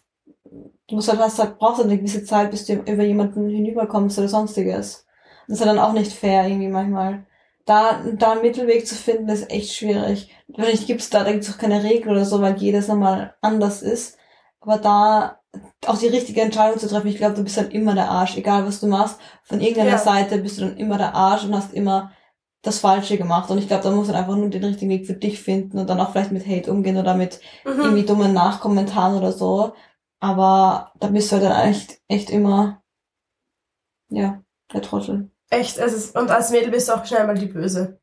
du 0.90 0.96
musst 0.96 1.10
halt, 1.10 1.20
hast 1.20 1.40
halt, 1.40 1.58
brauchst 1.60 1.78
halt 1.78 1.90
eine 1.90 1.98
gewisse 1.98 2.24
Zeit, 2.24 2.52
bis 2.52 2.66
du 2.66 2.74
über 2.74 3.04
jemanden 3.04 3.50
hinüberkommst 3.50 4.18
oder 4.20 4.28
sonstiges. 4.28 5.06
Das 5.48 5.60
ist 5.60 5.66
ja 5.66 5.72
dann 5.74 5.80
auch 5.80 5.94
nicht 5.94 6.12
fair 6.12 6.48
irgendwie 6.48 6.68
manchmal. 6.68 7.26
Da, 7.66 8.00
da 8.18 8.32
einen 8.32 8.42
Mittelweg 8.42 8.88
zu 8.88 8.96
finden, 8.96 9.30
ist 9.30 9.50
echt 9.52 9.74
schwierig. 9.76 10.32
Wahrscheinlich 10.48 10.88
gibt's 10.88 11.10
da, 11.10 11.24
da 11.24 11.32
gibt's 11.32 11.52
auch 11.54 11.58
keine 11.60 11.84
Regel 11.84 12.12
oder 12.12 12.26
so, 12.26 12.42
weil 12.42 12.58
jedes 12.58 12.88
nochmal 12.88 13.36
anders 13.42 13.82
ist. 13.84 14.18
Aber 14.60 14.78
da 14.78 15.40
auch 15.86 15.98
die 15.98 16.08
richtige 16.08 16.42
Entscheidung 16.42 16.80
zu 16.80 16.88
treffen, 16.88 17.08
ich 17.08 17.18
glaube, 17.18 17.36
du 17.36 17.44
bist 17.44 17.58
dann 17.58 17.72
immer 17.72 17.94
der 17.96 18.10
Arsch, 18.10 18.38
egal 18.38 18.66
was 18.66 18.80
du 18.80 18.88
machst. 18.88 19.20
Von 19.44 19.62
irgendeiner 19.62 19.92
Ja. 19.92 19.98
Seite 19.98 20.40
bist 20.40 20.58
du 20.58 20.62
dann 20.66 20.78
immer 20.78 20.98
der 20.98 21.16
Arsch 21.16 21.44
und 21.46 21.56
hast 21.56 21.74
immer 21.74 22.12
das 22.62 22.80
Falsche 22.80 23.18
gemacht. 23.18 23.50
Und 23.50 23.58
ich 23.60 23.68
glaube, 23.68 23.84
da 23.84 23.92
muss 23.92 24.08
man 24.08 24.16
einfach 24.18 24.36
nur 24.36 24.50
den 24.50 24.64
richtigen 24.64 24.92
Weg 24.92 25.06
für 25.08 25.14
dich 25.14 25.40
finden 25.40 25.78
und 25.80 25.90
dann 25.90 26.00
auch 26.00 26.12
vielleicht 26.12 26.32
mit 26.32 26.46
Hate 26.48 26.72
umgehen 26.72 26.98
oder 26.98 27.14
mit 27.16 27.40
Mhm. 27.66 27.80
irgendwie 27.82 28.04
dummen 28.06 28.34
Nachkommentaren 28.34 29.16
oder 29.18 29.32
so. 29.32 29.74
Aber 30.20 30.92
da 31.00 31.08
bist 31.08 31.32
du 31.32 31.38
halt 31.38 31.46
dann 31.46 31.68
echt, 31.70 32.00
echt 32.08 32.30
immer, 32.30 32.82
ja, 34.10 34.42
der 34.74 34.82
Trottel. 34.82 35.32
Echt, 35.50 35.78
es 35.78 35.94
ist, 35.94 36.16
und 36.18 36.30
als 36.30 36.52
Mädel 36.52 36.72
bist 36.72 36.90
du 36.90 36.94
auch 36.94 37.06
schnell 37.06 37.26
mal 37.26 37.38
die 37.38 37.46
Böse. 37.48 38.00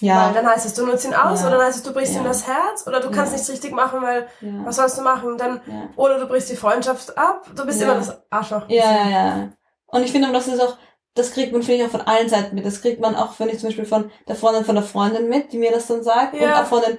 Weil 0.00 0.08
Ja, 0.08 0.32
dann 0.32 0.46
heißt 0.46 0.64
es, 0.66 0.74
du 0.74 0.86
nutzt 0.86 1.04
ihn 1.06 1.14
aus, 1.14 1.40
Ja. 1.40 1.48
oder 1.48 1.56
dann 1.58 1.66
heißt 1.66 1.78
es, 1.78 1.82
du 1.82 1.92
brichst 1.92 2.14
Ja. 2.14 2.20
ihm 2.20 2.24
das 2.24 2.46
Herz, 2.46 2.86
oder 2.86 3.00
du 3.00 3.10
kannst 3.10 3.32
Ja. 3.32 3.36
nichts 3.38 3.50
richtig 3.50 3.72
machen, 3.72 4.00
weil, 4.02 4.28
was 4.64 4.76
sollst 4.76 4.98
du 4.98 5.02
machen? 5.02 5.36
Dann, 5.38 5.60
oder 5.96 6.18
du 6.20 6.26
brichst 6.26 6.50
die 6.50 6.56
Freundschaft 6.56 7.16
ab, 7.18 7.46
du 7.54 7.64
bist 7.66 7.80
immer 7.82 7.94
das 7.94 8.16
Arschloch. 8.30 8.68
Ja, 8.68 8.84
ja, 8.92 9.08
ja. 9.10 9.48
Und 9.86 10.02
ich 10.02 10.12
finde, 10.12 10.30
das 10.32 10.46
ist 10.46 10.60
auch, 10.60 10.76
das 11.14 11.32
kriegt 11.32 11.52
man, 11.52 11.62
finde 11.62 11.80
ich, 11.82 11.86
auch 11.86 11.90
von 11.92 12.02
allen 12.02 12.28
Seiten 12.28 12.54
mit. 12.54 12.64
Das 12.64 12.80
kriegt 12.80 13.00
man 13.00 13.16
auch, 13.16 13.32
finde 13.32 13.54
ich, 13.54 13.58
zum 13.60 13.68
Beispiel 13.70 13.86
von 13.86 14.10
der 14.28 14.36
Freundin 14.36 14.64
von 14.64 14.76
der 14.76 14.84
Freundin 14.84 15.28
mit, 15.28 15.52
die 15.52 15.58
mir 15.58 15.72
das 15.72 15.86
dann 15.88 16.02
sagt. 16.04 16.34
Und 16.34 16.42
auch 16.52 16.66
von 16.66 16.80
den 16.82 16.98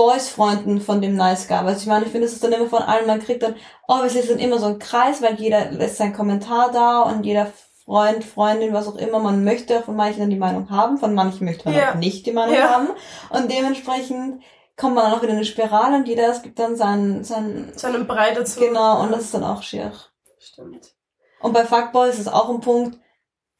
Boys-Freunden 0.00 0.80
von 0.80 1.02
dem 1.02 1.14
Nice 1.14 1.46
Guy. 1.46 1.58
Also 1.58 1.82
ich 1.82 1.86
meine, 1.86 2.06
ich 2.06 2.10
finde, 2.10 2.26
das 2.26 2.32
ist 2.34 2.42
dann 2.42 2.52
immer 2.52 2.68
von 2.68 2.82
allen, 2.82 3.06
man 3.06 3.20
kriegt 3.20 3.42
dann, 3.42 3.54
oh, 3.86 3.98
es 4.06 4.14
ist 4.14 4.30
dann 4.30 4.38
immer 4.38 4.58
so 4.58 4.64
ein 4.64 4.78
Kreis, 4.78 5.20
weil 5.20 5.34
jeder 5.34 5.70
lässt 5.72 5.98
seinen 5.98 6.14
Kommentar 6.14 6.70
da 6.72 7.02
und 7.02 7.24
jeder 7.26 7.52
Freund, 7.84 8.24
Freundin, 8.24 8.72
was 8.72 8.88
auch 8.88 8.96
immer, 8.96 9.18
man 9.18 9.44
möchte 9.44 9.82
von 9.82 9.96
manchen 9.96 10.20
dann 10.20 10.30
die 10.30 10.36
Meinung 10.36 10.70
haben, 10.70 10.96
von 10.96 11.12
manchen 11.12 11.44
möchte 11.44 11.66
man 11.68 11.74
Ja. 11.78 11.90
auch 11.90 11.96
nicht 11.96 12.24
die 12.24 12.32
Meinung 12.32 12.54
Ja. 12.54 12.70
haben. 12.70 12.88
Und 13.28 13.52
dementsprechend 13.52 14.42
kommt 14.78 14.94
man 14.94 15.04
dann 15.04 15.12
auch 15.12 15.20
wieder 15.22 15.32
in 15.32 15.36
eine 15.36 15.44
Spirale 15.44 15.96
und 15.96 16.08
jeder, 16.08 16.28
es 16.30 16.40
gibt 16.40 16.58
dann 16.58 16.76
sein, 16.76 17.22
sein, 17.22 17.70
Zu 17.76 17.88
einem 17.88 18.06
Brei 18.06 18.32
dazu. 18.32 18.58
genau, 18.58 19.02
und 19.02 19.12
das 19.12 19.20
ist 19.24 19.34
dann 19.34 19.44
auch 19.44 19.62
schier. 19.62 19.92
Stimmt. 20.38 20.94
Und 21.42 21.52
bei 21.52 21.64
Fuckboy 21.66 22.08
ist 22.08 22.18
es 22.20 22.28
auch 22.28 22.48
ein 22.48 22.60
Punkt, 22.60 22.98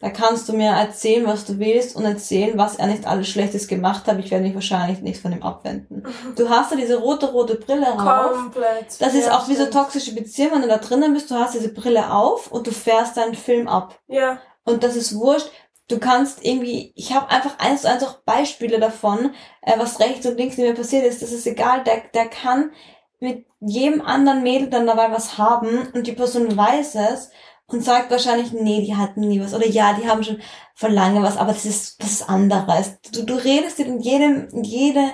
da 0.00 0.08
kannst 0.10 0.48
du 0.48 0.54
mir 0.54 0.70
erzählen, 0.70 1.26
was 1.26 1.44
du 1.44 1.58
willst 1.58 1.94
und 1.94 2.04
erzählen, 2.04 2.56
was 2.56 2.76
er 2.76 2.86
nicht 2.86 3.06
alles 3.06 3.28
Schlechtes 3.28 3.68
gemacht 3.68 4.06
hat. 4.06 4.18
Ich 4.18 4.30
werde 4.30 4.44
mich 4.44 4.54
wahrscheinlich 4.54 5.00
nicht 5.02 5.20
von 5.20 5.32
ihm 5.32 5.42
abwenden. 5.42 6.02
Du 6.36 6.48
hast 6.48 6.72
da 6.72 6.76
diese 6.76 6.96
rote, 6.98 7.30
rote 7.30 7.56
Brille 7.56 7.92
auf. 7.92 8.32
Komplett. 8.32 8.98
Das 8.98 9.14
ist 9.14 9.26
Ja, 9.26 9.36
auch 9.36 9.48
wie 9.48 9.54
so 9.54 9.66
stimmt. 9.66 9.74
toxische 9.74 10.14
Beziehungen, 10.14 10.54
wenn 10.54 10.62
du 10.62 10.68
da 10.68 10.78
drinnen 10.78 11.12
bist, 11.12 11.30
du 11.30 11.34
hast 11.34 11.54
diese 11.54 11.72
Brille 11.72 12.12
auf 12.12 12.50
und 12.50 12.66
du 12.66 12.70
fährst 12.72 13.16
deinen 13.16 13.34
Film 13.34 13.68
ab. 13.68 13.98
Ja, 14.08 14.40
Und 14.64 14.82
das 14.84 14.96
ist 14.96 15.14
wurscht. 15.16 15.50
Du 15.88 15.98
kannst 15.98 16.44
irgendwie, 16.44 16.92
ich 16.94 17.12
habe 17.12 17.28
einfach 17.30 17.58
eins 17.58 17.82
zu 17.82 17.90
eins 17.90 18.04
auch 18.04 18.18
Beispiele 18.24 18.78
davon, 18.78 19.32
äh, 19.62 19.76
was 19.78 19.98
rechts 20.00 20.24
und 20.24 20.36
links 20.38 20.56
mir 20.56 20.72
passiert 20.74 21.04
ist. 21.04 21.20
Das 21.20 21.32
ist 21.32 21.46
egal, 21.46 21.82
der, 21.84 22.02
der 22.14 22.26
kann 22.28 22.70
mit 23.18 23.44
jedem 23.60 24.00
anderen 24.00 24.42
Mädel 24.42 24.70
dann 24.70 24.86
dabei 24.86 25.10
was 25.12 25.36
haben 25.36 25.88
und 25.92 26.06
die 26.06 26.12
Person 26.12 26.56
weiß 26.56 26.94
es 26.94 27.30
und 27.72 27.82
sagt 27.84 28.10
wahrscheinlich, 28.10 28.52
nee, 28.52 28.82
die 28.84 28.96
hatten 28.96 29.20
nie 29.20 29.40
was. 29.40 29.54
Oder 29.54 29.66
ja, 29.66 29.94
die 29.94 30.08
haben 30.08 30.22
schon 30.24 30.40
von 30.74 30.92
lange 30.92 31.22
was, 31.22 31.36
aber 31.36 31.52
das 31.52 31.64
ist, 31.66 32.02
das 32.02 32.12
ist 32.12 32.28
anderes. 32.28 33.00
Du, 33.12 33.22
du 33.24 33.34
redest 33.34 33.78
dir 33.78 33.86
in 33.86 34.00
jedem, 34.00 34.48
in 34.48 34.64
jede 34.64 35.12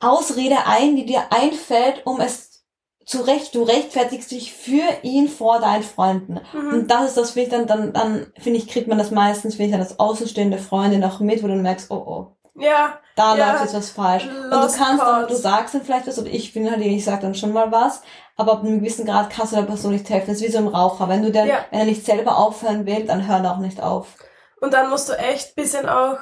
Ausrede 0.00 0.66
ein, 0.66 0.96
die 0.96 1.06
dir 1.06 1.32
einfällt, 1.32 2.04
um 2.06 2.20
es 2.20 2.64
zu 3.06 3.20
recht, 3.22 3.54
du 3.54 3.62
rechtfertigst 3.62 4.30
dich 4.32 4.52
für 4.52 4.82
ihn 5.02 5.28
vor 5.28 5.60
deinen 5.60 5.84
Freunden. 5.84 6.40
mhm. 6.52 6.72
Und 6.72 6.90
das 6.90 7.08
ist 7.10 7.16
das, 7.16 7.30
finde 7.30 7.44
ich, 7.44 7.50
dann, 7.50 7.66
dann, 7.66 7.92
dann, 7.92 8.26
finde 8.38 8.58
ich, 8.58 8.66
kriegt 8.66 8.88
man 8.88 8.98
das 8.98 9.10
meistens, 9.12 9.54
finde 9.54 9.66
ich, 9.66 9.72
dann 9.72 9.80
als 9.80 9.98
außenstehende 10.00 10.58
Freundin 10.58 11.04
auch 11.04 11.20
mit, 11.20 11.42
wo 11.42 11.46
du 11.46 11.54
merkst, 11.54 11.90
oh, 11.90 11.94
oh, 11.94 12.36
ja, 12.60 12.98
da 13.14 13.36
Ja. 13.36 13.52
läuft 13.52 13.62
jetzt 13.64 13.74
was 13.74 13.90
falsch. 13.90 14.24
Und 14.26 14.50
du 14.50 14.72
kannst 14.72 15.02
dann, 15.02 15.28
du 15.28 15.34
sagst 15.36 15.74
dann 15.74 15.82
vielleicht 15.82 16.06
was, 16.08 16.18
oder 16.18 16.30
ich 16.30 16.52
bin 16.52 16.68
halt, 16.70 16.80
ich 16.84 17.04
sag 17.04 17.20
dann 17.20 17.34
schon 17.34 17.52
mal 17.52 17.70
was, 17.70 18.02
aber 18.36 18.52
ab 18.52 18.60
einem 18.60 18.80
gewissen 18.80 19.06
Grad 19.06 19.30
kannst 19.30 19.52
du 19.52 19.56
der 19.56 19.62
Person 19.64 19.92
nicht 19.92 20.08
helfen. 20.10 20.28
Das 20.28 20.36
ist 20.38 20.42
wie 20.46 20.52
so 20.52 20.58
ein 20.58 20.68
Raucher. 20.68 21.08
Wenn 21.08 21.22
du 21.22 21.30
denn, 21.32 21.46
Ja. 21.48 21.64
wenn 21.70 21.80
er 21.80 21.84
nicht 21.86 22.04
selber 22.04 22.36
aufhören 22.36 22.86
will, 22.86 23.04
dann 23.06 23.26
hör 23.26 23.50
auch 23.50 23.58
nicht 23.58 23.82
auf. 23.82 24.14
Und 24.60 24.72
dann 24.74 24.90
musst 24.90 25.08
du 25.08 25.12
echt 25.14 25.54
bisschen 25.56 25.88
auch 25.88 26.18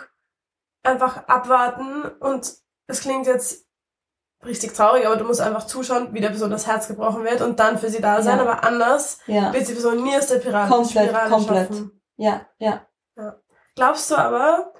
einfach 0.82 1.26
abwarten 1.28 2.04
und 2.20 2.52
es 2.86 3.00
klingt 3.00 3.26
jetzt 3.26 3.64
richtig 4.44 4.74
traurig, 4.74 5.06
aber 5.06 5.16
du 5.16 5.24
musst 5.24 5.40
einfach 5.40 5.64
zuschauen, 5.66 6.12
wie 6.12 6.20
der 6.20 6.28
Person 6.28 6.50
das 6.50 6.66
Herz 6.66 6.86
gebrochen 6.86 7.24
wird 7.24 7.40
und 7.40 7.58
dann 7.58 7.78
für 7.78 7.88
sie 7.88 8.02
da 8.02 8.20
sein, 8.22 8.36
Ja. 8.38 8.42
aber 8.44 8.62
anders 8.62 9.18
Ja, 9.26 9.52
wird 9.54 9.66
die 9.66 9.72
Person 9.72 10.02
nie 10.02 10.14
aus 10.16 10.26
der 10.26 10.40
Spirale, 10.40 10.68
Komplett, 10.68 11.08
Spirale 11.08 11.30
komplett. 11.30 11.68
schaffen. 11.68 12.02
ja, 12.16 12.42
ja. 12.58 12.86
Glaubst 13.74 14.10
du 14.10 14.16
aber, 14.16 14.72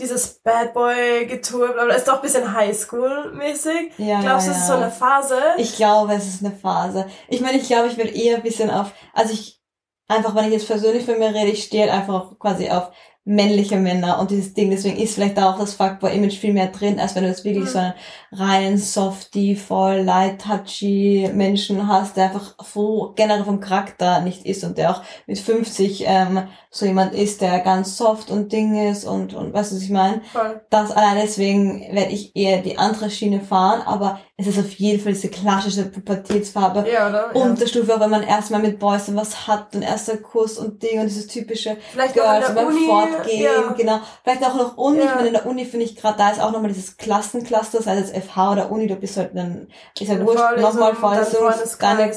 dieses 0.00 0.40
Bad 0.40 0.74
Boy 0.74 1.26
Getue, 1.26 1.72
bla 1.72 1.84
bla, 1.84 1.94
ist 1.94 2.08
doch 2.08 2.16
ein 2.16 2.22
bisschen 2.22 2.54
Highschool-mäßig? 2.54 3.92
Ja, 3.98 4.20
Glaubst 4.20 4.46
du, 4.46 4.50
ja, 4.50 4.56
es 4.56 4.62
ist 4.62 4.66
so 4.66 4.74
eine 4.74 4.90
Phase? 4.90 5.40
Ich 5.56 5.76
glaube, 5.76 6.14
es 6.14 6.26
ist 6.26 6.44
eine 6.44 6.54
Phase. 6.54 7.06
Ich 7.28 7.40
meine, 7.40 7.58
ich 7.58 7.66
glaube, 7.66 7.88
ich 7.88 7.96
will 7.96 8.14
eher 8.14 8.36
ein 8.36 8.42
bisschen 8.42 8.70
auf, 8.70 8.92
also 9.12 9.32
ich, 9.32 9.60
einfach, 10.08 10.34
wenn 10.34 10.46
ich 10.46 10.52
jetzt 10.52 10.66
persönlich 10.66 11.04
von 11.04 11.18
mir 11.18 11.28
rede, 11.28 11.50
ich 11.50 11.64
stehe 11.64 11.84
halt 11.84 11.92
einfach 11.92 12.38
quasi 12.38 12.70
auf 12.70 12.90
männliche 13.26 13.76
Männer 13.76 14.18
und 14.18 14.30
dieses 14.30 14.52
Ding, 14.52 14.70
deswegen 14.70 14.98
ist 14.98 15.14
vielleicht 15.14 15.38
da 15.38 15.50
auch 15.50 15.58
das 15.58 15.74
Fuckboy-Image 15.74 16.38
viel 16.38 16.52
mehr 16.52 16.66
drin, 16.68 17.00
als 17.00 17.14
wenn 17.14 17.22
du 17.22 17.30
jetzt 17.30 17.44
wirklich 17.44 17.64
Mhm. 17.64 17.68
so 17.68 17.78
einen 17.78 17.94
reinen, 18.32 18.78
softy, 18.78 19.56
voll 19.56 20.00
light, 20.00 20.42
touchy 20.42 21.30
Menschen 21.32 21.88
hast, 21.88 22.16
der 22.16 22.24
einfach 22.24 22.54
so 22.62 23.12
generell 23.16 23.44
vom 23.44 23.60
Charakter 23.60 24.20
nicht 24.20 24.44
ist 24.44 24.62
und 24.64 24.76
der 24.76 24.90
auch 24.90 25.02
mit 25.26 25.38
50 25.38 26.04
ähm, 26.06 26.42
so 26.70 26.84
jemand 26.86 27.14
ist, 27.14 27.40
der 27.40 27.60
ganz 27.60 27.96
soft 27.96 28.30
und 28.30 28.52
Ding 28.52 28.90
ist 28.90 29.04
und, 29.04 29.32
und 29.32 29.54
weißt 29.54 29.70
du, 29.72 29.76
was 29.76 29.82
ich 29.82 29.90
meine? 29.90 30.20
Voll. 30.32 30.60
das 30.70 30.90
allein 30.90 31.16
deswegen 31.22 31.80
werde 31.94 32.12
ich 32.12 32.34
eher 32.36 32.60
die 32.62 32.76
andere 32.78 33.08
Schiene 33.10 33.40
fahren, 33.40 33.80
aber 33.86 34.18
es 34.36 34.48
ist 34.48 34.58
auf 34.58 34.72
jeden 34.72 35.00
Fall 35.00 35.12
diese 35.12 35.28
klassische 35.28 35.84
Pubertätsfarbe. 35.84 36.84
Ja, 36.92 37.08
oder? 37.08 37.30
Ja. 37.32 37.40
Unterstufe, 37.42 37.94
auch 37.94 38.00
wenn 38.00 38.10
man 38.10 38.24
erstmal 38.24 38.60
mit 38.60 38.80
Boys 38.80 39.06
dann 39.06 39.14
was 39.16 39.46
hat 39.46 39.74
und 39.76 39.82
erster 39.82 40.16
Kuss 40.16 40.58
und 40.58 40.82
Ding 40.82 40.98
und 41.00 41.06
dieses 41.06 41.28
typische 41.28 41.76
Vielleicht 41.92 42.14
Girls 42.14 42.52
beim 42.52 42.66
Uni. 42.66 42.86
Fortgehen, 43.14 43.42
ja. 43.42 43.72
genau. 43.76 44.00
Vielleicht 44.22 44.44
auch 44.44 44.54
noch 44.54 44.76
Uni, 44.76 44.98
Ja. 44.98 45.04
ich 45.06 45.14
meine, 45.14 45.26
in 45.28 45.32
der 45.34 45.46
Uni 45.46 45.64
finde 45.64 45.84
ich 45.86 45.96
gerade, 45.96 46.18
da 46.18 46.30
ist 46.30 46.40
auch 46.40 46.50
nochmal 46.52 46.68
dieses 46.72 46.96
Klassencluster, 46.96 47.82
sei 47.82 47.96
es 47.98 48.10
FH 48.10 48.52
oder 48.52 48.70
Uni, 48.70 48.86
du 48.86 48.96
bist 48.96 49.16
halt 49.16 49.30
dann, 49.34 49.68
ist 49.98 50.08
ja 50.08 50.20
wurscht, 50.24 50.38
nochmal 50.58 50.94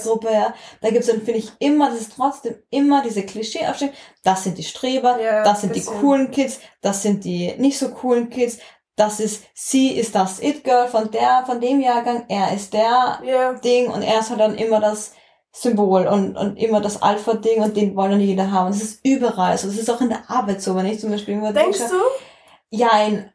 Gruppe, 0.04 0.32
ja. 0.32 0.54
Da 0.82 0.90
gibt's 0.90 1.08
dann, 1.08 1.22
finde 1.22 1.40
ich, 1.40 1.52
immer, 1.60 1.90
das 1.90 2.02
ist 2.02 2.14
trotzdem 2.16 2.56
immer 2.70 3.02
diese 3.04 3.24
Klischee-Aufstellung, 3.24 3.94
das 4.24 4.44
sind 4.44 4.58
die 4.58 4.64
Streber, 4.64 5.20
Ja, 5.22 5.44
das 5.44 5.62
sind 5.62 5.76
die 5.76 5.80
bisschen. 5.80 6.00
coolen 6.00 6.32
Kids, 6.32 6.60
das 6.82 7.02
sind 7.02 7.24
die 7.24 7.54
nicht 7.58 7.78
so 7.80 7.90
coolen 7.90 8.30
Kids, 8.30 8.58
das 8.96 9.20
ist, 9.20 9.44
sie 9.54 9.92
ist 9.92 10.16
das 10.16 10.42
It-Girl 10.42 10.88
von 10.88 11.12
der, 11.12 11.44
von 11.46 11.62
dem 11.62 11.82
Jahrgang, 11.82 12.26
er 12.30 12.54
ist 12.56 12.74
der 12.74 13.20
Ja. 13.24 13.54
Ding 13.54 13.92
und 13.92 14.02
er 14.02 14.20
ist 14.22 14.32
halt 14.32 14.40
dann 14.40 14.56
immer 14.56 14.80
das 14.80 15.12
Symbol 15.60 16.06
und, 16.06 16.38
und 16.38 16.56
immer 16.58 16.82
das 16.82 17.02
Alpha-Ding 17.02 17.64
und 17.64 17.76
den 17.76 17.96
wollen 17.96 18.20
jeder 18.20 18.52
haben. 18.52 18.72
Das 18.72 18.82
ist 18.84 19.00
überall 19.04 19.58
so. 19.58 19.68
Das 19.68 19.78
ist 19.78 19.90
auch 19.90 20.02
in 20.02 20.10
der 20.10 20.30
Arbeit 20.30 20.62
so, 20.62 20.76
wenn 20.76 20.86
ich 20.86 21.00
zum 21.00 21.10
Beispiel 21.10 21.34
irgendwo 21.34 21.52
Denkst 21.52 21.80
denke, 21.80 21.94
du? 21.94 22.78
ja, 22.78 22.90
ein, 22.92 23.32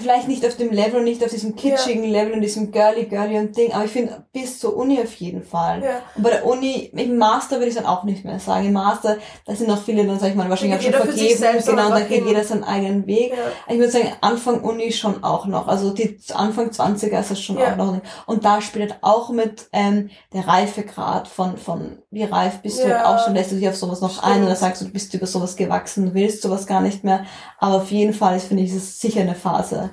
vielleicht 0.00 0.28
nicht 0.28 0.44
auf 0.46 0.56
dem 0.56 0.70
Level 0.70 0.96
und 0.96 1.04
nicht 1.04 1.22
auf 1.24 1.30
diesem 1.30 1.56
kitschigen 1.56 2.04
Level 2.04 2.32
und 2.32 2.40
diesem 2.40 2.70
girly, 2.72 3.04
girly 3.04 3.38
und 3.38 3.56
Ding, 3.56 3.72
aber 3.72 3.84
ich 3.84 3.90
finde, 3.90 4.24
bis 4.32 4.58
zur 4.58 4.76
Uni 4.76 4.98
auf 5.00 5.14
jeden 5.14 5.42
Fall. 5.42 5.82
Ja. 5.82 6.00
Und 6.16 6.22
bei 6.22 6.30
der 6.30 6.46
Uni, 6.46 6.90
im 6.94 7.16
Master 7.18 7.56
würde 7.56 7.68
ich 7.68 7.74
dann 7.74 7.86
auch 7.86 8.04
nicht 8.04 8.24
mehr 8.24 8.38
sagen. 8.40 8.66
Im 8.66 8.72
Master, 8.72 9.18
da 9.46 9.54
sind 9.54 9.68
noch 9.68 9.82
viele, 9.82 10.06
dann 10.06 10.18
sag 10.18 10.30
ich 10.30 10.34
mal, 10.34 10.48
wahrscheinlich 10.48 10.78
auch 10.78 10.82
schon 10.82 10.92
vergeben. 11.06 11.28
Genau, 11.76 11.88
dann 11.90 12.08
geht 12.08 12.26
jeder 12.26 12.44
seinen 12.44 12.64
eigenen 12.64 13.06
Weg. 13.06 13.32
ja. 13.32 13.72
Ich 13.72 13.78
würde 13.78 13.90
sagen, 13.92 14.12
Anfang 14.20 14.60
Uni 14.60 14.92
schon 14.92 15.22
auch 15.24 15.46
noch. 15.46 15.68
Also 15.68 15.90
die 15.90 16.18
Anfang 16.34 16.70
20er 16.70 17.20
ist 17.20 17.30
das 17.30 17.40
schon 17.40 17.58
Ja. 17.58 17.72
auch 17.72 17.76
noch. 17.76 18.00
Und 18.26 18.44
da 18.44 18.60
spielt 18.60 18.96
auch 19.02 19.30
mit 19.30 19.68
ähm, 19.72 20.10
der 20.32 20.46
Reifegrad 20.46 21.28
von, 21.28 21.56
von 21.56 21.98
wie 22.10 22.24
reif 22.24 22.60
bist 22.62 22.78
du 22.82 22.88
Ja. 22.88 22.98
halt 22.98 23.06
auch 23.06 23.24
schon, 23.24 23.34
lässt 23.34 23.52
du 23.52 23.56
dich 23.56 23.68
auf 23.68 23.76
sowas 23.76 24.00
noch 24.00 24.22
ein 24.22 24.30
Stimmt. 24.32 24.46
oder 24.46 24.56
sagst 24.56 24.80
du, 24.80 24.86
du 24.86 24.92
bist 24.92 25.12
über 25.14 25.26
sowas 25.26 25.56
gewachsen, 25.56 26.06
du 26.06 26.14
willst 26.14 26.42
sowas 26.42 26.66
gar 26.66 26.80
nicht 26.80 27.04
mehr. 27.04 27.24
Aber 27.58 27.76
auf 27.76 27.90
jeden 27.90 28.14
Fall 28.14 28.36
ist, 28.36 28.46
finde 28.48 28.62
ich, 28.62 28.72
es 28.72 29.00
sicher 29.00 29.20
eine 29.20 29.34
Phase. 29.34 29.90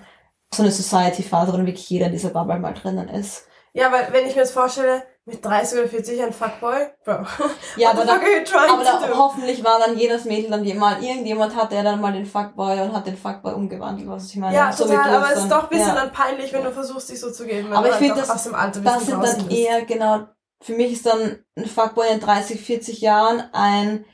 So 0.54 0.64
eine 0.64 0.72
Society-Phase, 0.72 1.52
wo 1.52 1.58
dann 1.58 1.66
wirklich 1.66 1.90
jeder 1.90 2.06
in 2.06 2.14
dieser 2.14 2.30
Bubble 2.30 2.60
mal 2.60 2.74
drinnen 2.74 3.10
ist. 3.10 3.46
Ja, 3.74 3.92
weil 3.92 4.08
wenn 4.14 4.26
ich 4.26 4.36
mir 4.36 4.42
jetzt 4.44 4.54
vorstelle, 4.54 5.04
mit 5.26 5.44
30 5.44 5.80
oder 5.80 5.88
40 5.90 6.22
ein 6.24 6.32
Fuckboy? 6.32 6.76
Bro. 7.04 7.26
Ja, 7.78 7.90
aber 7.90 8.06
da, 8.06 8.14
aber 8.14 8.84
da, 8.84 9.18
hoffentlich 9.18 9.64
war 9.66 9.80
dann 9.80 9.98
jedes 9.98 10.24
Mädel 10.24 10.52
dann 10.52 10.78
mal 10.78 11.04
irgendjemand 11.04 11.56
hat, 11.56 11.72
der 11.74 11.84
dann 11.84 12.00
mal 12.00 12.14
den 12.14 12.26
Fuckboy 12.28 12.80
und 12.82 12.94
hat 12.96 13.08
den 13.08 13.18
Fuckboy 13.18 13.54
umgewandelt, 13.54 14.08
was 14.08 14.30
ich 14.30 14.36
meine. 14.38 14.56
Ja, 14.56 14.72
So 14.72 14.86
total, 14.86 15.10
du 15.10 15.18
aber 15.18 15.34
es 15.34 15.40
ist 15.40 15.52
doch 15.52 15.64
ein 15.64 15.70
bisschen 15.70 15.88
ja. 15.90 15.96
dann 15.96 16.12
peinlich, 16.14 16.54
wenn 16.54 16.64
du 16.64 16.72
versuchst, 16.72 17.10
dich 17.10 17.20
so 17.20 17.32
zu 17.32 17.46
geben. 17.46 17.74
Aber 17.74 17.88
du 17.88 17.94
ich 17.94 18.00
finde, 18.00 18.16
das- 18.22 18.30
aus 18.30 18.44
dem 18.44 18.56
Alter 18.56 18.80
Das 18.82 19.06
sind 19.06 19.22
dann 19.22 19.50
eher, 19.50 19.84
genau, 19.84 20.20
für 20.66 20.74
mich 20.74 20.94
ist 20.94 21.06
dann 21.06 21.44
ein 21.56 21.66
Fuckboy 21.66 22.08
in 22.12 22.20
30, 22.20 22.60
40 22.62 23.02
Jahren 23.02 23.44
ein 23.54 24.06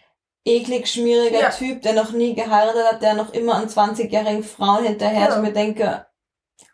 eklig 0.46 0.88
schmieriger 0.88 1.40
Ja. 1.40 1.50
Typ, 1.50 1.82
der 1.82 1.94
noch 1.94 2.12
nie 2.12 2.34
geheiratet 2.36 2.84
hat, 2.86 3.02
der 3.02 3.14
noch 3.14 3.34
immer 3.34 3.56
an 3.56 3.68
20-jährigen 3.70 4.44
Frauen 4.44 4.84
hinterher 4.84 5.30
ist 5.30 5.36
Genau. 5.36 5.38
und 5.38 5.42
mir 5.44 5.54
denke, 5.54 6.06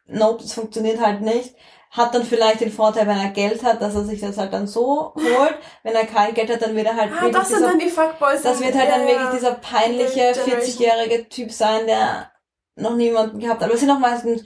nope, 0.08 0.42
das 0.44 0.54
funktioniert 0.54 1.00
halt 1.00 1.22
nicht. 1.22 1.54
Hat 1.92 2.14
dann 2.16 2.24
vielleicht 2.24 2.62
den 2.62 2.72
Vorteil, 2.72 3.08
wenn 3.08 3.18
er 3.18 3.30
Geld 3.30 3.64
hat, 3.64 3.82
dass 3.82 3.96
er 3.96 4.04
sich 4.04 4.20
das 4.22 4.38
halt 4.38 4.52
dann 4.54 4.68
so 4.68 5.14
holt. 5.16 5.56
Wenn 5.84 5.96
er 5.96 6.06
kein 6.06 6.34
Geld 6.34 6.52
hat, 6.52 6.62
dann 6.62 6.76
wird 6.76 6.88
er 6.88 6.96
halt 6.96 7.12
Ah, 7.12 7.22
wirklich 7.22 7.34
das 7.38 7.50
sind 7.50 7.58
dieser, 7.60 7.70
dann 7.70 7.80
die 7.80 7.90
Fuckboys. 7.90 8.42
das 8.42 8.60
wird 8.60 8.76
halt 8.76 8.90
ja, 8.90 8.98
dann 8.98 9.08
ja. 9.08 9.14
wirklich 9.14 9.40
dieser 9.40 9.54
peinliche 9.56 10.34
Generation. 10.34 10.60
40-jährige 10.60 11.30
Typ 11.30 11.52
sein, 11.52 11.86
der 11.88 12.32
noch 12.76 12.96
niemanden 12.96 13.40
gehabt 13.40 13.60
hat. 13.62 13.66
Aber 13.66 13.74
es 13.74 13.80
sind 13.80 13.90
auch 13.92 14.00
meistens 14.00 14.44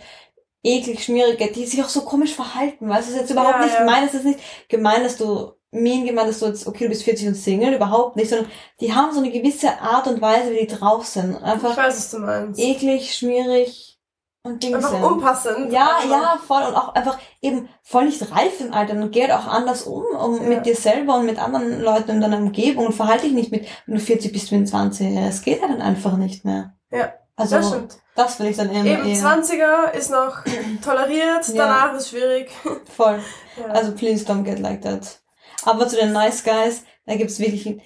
eklig 0.63 1.03
schmierige, 1.03 1.51
die 1.51 1.65
sich 1.65 1.83
auch 1.83 1.89
so 1.89 2.01
komisch 2.01 2.33
verhalten, 2.35 2.87
weißt 2.89 3.07
du, 3.07 3.11
es 3.11 3.15
ist 3.15 3.21
jetzt 3.21 3.31
überhaupt 3.31 3.55
Ja, 3.59 3.65
nicht 3.65 3.73
ja. 3.73 3.79
gemein, 3.79 4.03
es 4.05 4.13
ist 4.13 4.25
nicht 4.25 4.39
gemein, 4.69 5.03
dass 5.03 5.17
du 5.17 5.51
mean 5.71 6.05
gemeint, 6.05 6.27
dass 6.29 6.39
du 6.39 6.47
jetzt, 6.47 6.67
okay, 6.67 6.83
du 6.83 6.89
bist 6.89 7.03
40 7.03 7.29
und 7.29 7.35
Single, 7.35 7.73
überhaupt 7.73 8.15
nicht, 8.17 8.29
sondern 8.29 8.49
die 8.81 8.93
haben 8.93 9.11
so 9.13 9.19
eine 9.19 9.31
gewisse 9.31 9.79
Art 9.79 10.05
und 10.07 10.21
Weise, 10.21 10.51
wie 10.51 10.65
die 10.65 10.67
drauf 10.67 11.05
sind. 11.05 11.37
Ich 11.37 11.43
Einfach 11.43 11.77
weiß, 11.77 11.95
was 11.97 12.11
du 12.11 12.19
meinst. 12.19 12.59
eklig, 12.59 13.13
schmierig 13.15 13.97
und 14.43 14.61
Dings. 14.61 14.75
Einfach 14.75 14.89
sind. 14.91 15.03
unpassend. 15.03 15.71
Ja, 15.71 15.99
ja, 16.09 16.39
voll. 16.45 16.63
Und 16.63 16.75
auch 16.75 16.93
einfach 16.93 17.17
eben 17.41 17.69
voll 17.83 18.05
nicht 18.05 18.21
reif 18.31 18.59
im 18.59 18.73
Alter. 18.73 18.93
Und 18.95 19.11
geht 19.11 19.31
auch 19.31 19.45
anders 19.47 19.83
um, 19.83 20.03
um 20.03 20.35
Ja. 20.41 20.49
mit 20.49 20.65
dir 20.65 20.75
selber 20.75 21.15
und 21.17 21.25
mit 21.25 21.39
anderen 21.39 21.79
Leuten 21.81 22.11
in 22.11 22.21
deiner 22.21 22.37
Umgebung. 22.37 22.87
Und 22.87 22.93
verhalte 22.93 23.23
dich 23.27 23.33
nicht 23.33 23.51
mit, 23.51 23.65
wenn 23.85 23.95
du 23.95 24.01
40 24.01 24.33
bist 24.33 24.51
wie 24.51 24.55
ein 24.55 24.67
20. 24.67 25.15
Es 25.15 25.41
geht 25.41 25.61
ja 25.61 25.67
dann 25.69 25.81
einfach 25.81 26.17
nicht 26.17 26.43
mehr. 26.43 26.73
Ja, 26.91 27.13
Also, 27.41 27.55
Das 27.57 27.67
stimmt. 27.69 27.97
das 28.15 28.35
finde 28.35 28.51
ich 28.51 28.57
dann 28.57 28.69
immer 28.71 28.85
Eben, 28.85 29.05
eher 29.07 29.15
20er 29.17 29.91
ist 29.91 30.09
noch 30.11 30.43
toleriert, 30.83 31.47
Ja. 31.49 31.53
danach 31.55 31.93
ist 31.95 32.09
schwierig. 32.09 32.49
voll. 32.95 33.19
Ja. 33.57 33.65
Also, 33.73 33.93
please 33.93 34.25
don't 34.25 34.43
get 34.43 34.59
like 34.59 34.81
that. 34.81 35.19
Aber 35.63 35.87
zu 35.87 35.95
den 35.95 36.11
Nice 36.13 36.43
Guys, 36.43 36.83
da 37.05 37.15
gibt's 37.15 37.39
wirklich 37.39 37.81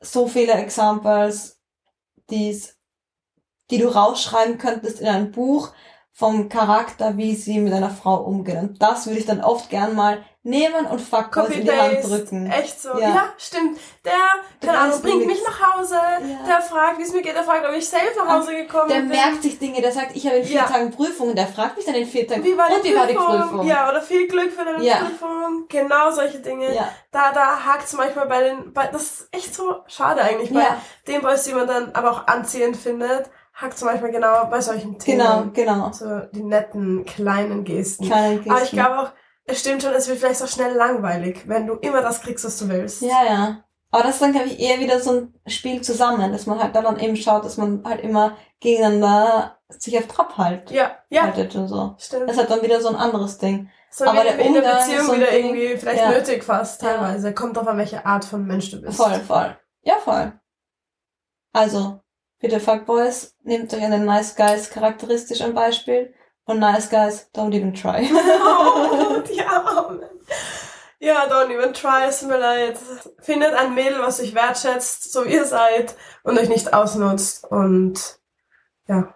so 0.00 0.26
viele 0.28 0.52
Examples, 0.52 1.60
die's, 2.30 2.76
die 3.70 3.78
du 3.78 3.88
rausschreiben 3.88 4.58
könntest 4.58 5.00
in 5.00 5.08
ein 5.08 5.30
Buch 5.32 5.72
vom 6.12 6.48
Charakter, 6.48 7.16
wie 7.16 7.34
sie 7.34 7.58
mit 7.60 7.72
einer 7.72 7.90
Frau 7.90 8.16
umgehen. 8.22 8.70
Und 8.70 8.82
das 8.82 9.06
würde 9.06 9.18
ich 9.20 9.26
dann 9.26 9.42
oft 9.42 9.70
gern 9.70 9.94
mal 9.94 10.24
nehmen 10.46 10.86
und 10.86 11.00
Fuckboys 11.00 11.50
in 11.50 11.64
die 11.64 11.70
Hand 11.72 12.02
drücken. 12.08 12.50
echt 12.50 12.80
so. 12.80 12.90
Ja. 12.98 13.08
Ja, 13.08 13.24
stimmt. 13.36 13.78
Der, 14.04 14.12
keine 14.64 14.78
Ahnung, 14.78 15.02
bringt 15.02 15.26
nichts. 15.26 15.32
mich 15.34 15.42
nach 15.48 15.74
Hause, 15.74 15.94
Ja. 15.96 16.46
der 16.46 16.62
fragt, 16.62 16.98
wie 16.98 17.02
es 17.02 17.12
mir 17.12 17.20
geht, 17.22 17.34
der 17.34 17.42
fragt, 17.42 17.66
ob 17.68 17.74
ich 17.74 17.88
safe 17.88 18.04
nach 18.16 18.28
Hause 18.38 18.54
gekommen 18.54 18.88
Der 18.88 18.96
bin. 19.00 19.08
merkt 19.08 19.42
sich 19.42 19.58
Dinge, 19.58 19.80
der 19.82 19.92
sagt, 19.92 20.14
ich 20.14 20.24
habe 20.26 20.36
in 20.36 20.44
vier 20.44 20.56
Ja. 20.60 20.64
Tagen 20.66 20.90
Prüfung 20.92 21.30
und 21.30 21.36
der 21.36 21.46
fragt 21.48 21.76
mich 21.76 21.84
dann 21.84 21.96
in 21.96 22.06
vier 22.06 22.26
Tagen, 22.26 22.44
wie 22.44 22.56
war 22.56 22.68
die, 22.68 22.74
und 22.76 22.84
wie 22.84 22.94
war 22.96 23.06
die 23.06 23.14
Prüfung? 23.14 23.66
Ja, 23.66 23.88
oder 23.90 24.00
viel 24.00 24.28
Glück 24.28 24.52
für 24.52 24.64
deine. 24.64 24.78
Prüfung. 24.78 25.66
Genau 25.68 26.10
solche 26.10 26.38
Dinge. 26.38 26.66
Da, 27.10 27.32
da 27.32 27.64
hakt 27.64 27.84
es 27.84 27.92
manchmal 27.94 28.26
bei 28.26 28.42
den, 28.44 28.72
bei, 28.72 28.86
das 28.86 29.02
ist 29.02 29.28
echt 29.32 29.54
so 29.54 29.76
schade 29.86 30.20
eigentlich, 30.22 30.52
bei 30.52 30.64
den 31.06 31.20
Boys, 31.22 31.44
die 31.44 31.52
man 31.54 31.66
dann 31.66 31.90
aber 31.92 32.10
auch 32.12 32.26
anziehend 32.26 32.76
findet, 32.76 33.30
hakt 33.54 33.74
es 33.74 33.82
manchmal 33.82 34.10
genau 34.12 34.44
bei 34.50 34.60
solchen 34.60 34.98
genau, 34.98 35.38
Themen. 35.40 35.52
genau. 35.54 35.90
So 35.92 36.20
die 36.32 36.42
netten, 36.42 37.04
kleinen 37.06 37.64
Gesten. 37.64 38.04
Kleine 38.06 38.40
Aber 38.46 38.56
ich 38.56 38.60
Gesten. 38.70 38.76
glaube 38.76 38.98
auch, 39.00 39.10
es 39.46 39.60
stimmt 39.60 39.82
schon, 39.82 39.94
es 39.94 40.08
wird 40.08 40.18
vielleicht 40.18 40.42
auch 40.42 40.48
schnell 40.48 40.74
langweilig, 40.74 41.42
wenn 41.46 41.66
du 41.66 41.74
immer 41.74 42.02
das 42.02 42.20
kriegst, 42.20 42.44
was 42.44 42.58
du 42.58 42.68
willst. 42.68 43.02
Ja, 43.02 43.24
ja. 43.24 43.62
Aber 43.92 44.02
das 44.02 44.14
ist 44.14 44.22
dann, 44.22 44.32
glaube 44.32 44.48
ich, 44.48 44.58
eher 44.60 44.80
wieder 44.80 45.00
so 45.00 45.12
ein 45.12 45.34
Spiel 45.46 45.80
zusammen, 45.80 46.32
dass 46.32 46.46
man 46.46 46.58
halt 46.62 46.74
da 46.74 46.82
dann 46.82 46.98
eben 46.98 47.16
schaut, 47.16 47.44
dass 47.44 47.56
man 47.56 47.82
halt 47.84 48.02
immer 48.02 48.36
gegeneinander 48.60 49.58
sich 49.68 49.96
auf 49.96 50.06
Trab 50.08 50.36
halt, 50.36 50.70
Ja, 50.70 50.96
ja, 51.08 51.22
haltet 51.22 51.54
und 51.56 51.68
so. 51.68 51.94
stimmt. 51.98 52.24
Das 52.28 52.32
ist 52.32 52.38
halt 52.38 52.50
dann 52.50 52.62
wieder 52.62 52.80
so 52.80 52.88
ein 52.88 52.96
anderes 52.96 53.38
Ding. 53.38 53.70
So 53.90 54.04
aber 54.04 54.24
der 54.24 54.38
in 54.38 54.52
der 54.54 54.62
Umgang 54.62 54.76
Beziehung 54.78 54.98
ist 55.00 55.06
so 55.06 55.16
wieder 55.16 55.30
Ding. 55.30 55.46
irgendwie 55.46 55.76
vielleicht 55.78 56.02
Ja. 56.02 56.10
nötig 56.10 56.44
fast, 56.44 56.82
Ja. 56.82 56.88
teilweise. 56.88 57.32
Kommt 57.32 57.56
drauf 57.56 57.66
an, 57.68 57.78
welche 57.78 58.04
Art 58.04 58.24
von 58.24 58.44
Mensch 58.44 58.70
du 58.70 58.80
bist. 58.80 58.96
Voll, 58.96 59.14
voll. 59.20 59.56
Ja, 59.82 59.94
voll. 59.96 60.32
Also, 61.52 62.00
bitte 62.40 62.60
Fuckboys, 62.60 63.34
nehmt 63.44 63.72
euch 63.72 63.82
an 63.84 63.92
den 63.92 64.04
Nice 64.04 64.36
Guys 64.36 64.68
charakteristisch 64.70 65.40
ein 65.40 65.54
Beispiel 65.54 66.12
und 66.46 66.58
Nice 66.60 66.88
Guys, 66.90 67.28
don't 67.34 67.54
even 67.54 67.74
try. 67.74 68.08
Oh, 68.12 69.20
die 69.20 69.40
Armen. 69.42 70.00
Ja, 70.98 71.26
don't 71.28 71.50
even 71.54 71.72
try, 71.74 72.04
es 72.08 72.20
tut 72.20 72.28
mir 72.30 72.38
leid. 72.38 72.78
Findet 73.20 73.52
ein 73.54 73.74
Mädel, 73.74 73.98
was 74.00 74.20
euch 74.20 74.34
wertschätzt, 74.34 75.12
so 75.12 75.24
wie 75.26 75.34
ihr 75.34 75.44
seid, 75.44 75.94
und 76.24 76.38
euch 76.38 76.48
nicht 76.48 76.72
ausnutzt. 76.72 77.44
Und 77.44 78.18
ja, 78.88 79.14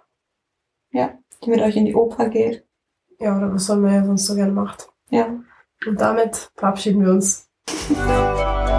Die 0.92 1.48
mit 1.50 1.60
euch 1.62 1.76
in 1.76 1.86
die 1.86 1.94
Oper 1.94 2.28
geht. 2.28 2.66
ja, 3.18 3.36
oder 3.36 3.52
was 3.52 3.64
soll 3.66 3.78
man 3.78 3.94
ja 3.94 4.04
sonst 4.04 4.26
so 4.26 4.34
gerne 4.34 4.52
macht. 4.52 4.88
Ja. 5.08 5.26
Und 5.86 6.00
damit 6.00 6.50
verabschieden 6.56 7.02
wir 7.04 7.12
uns. 7.12 7.48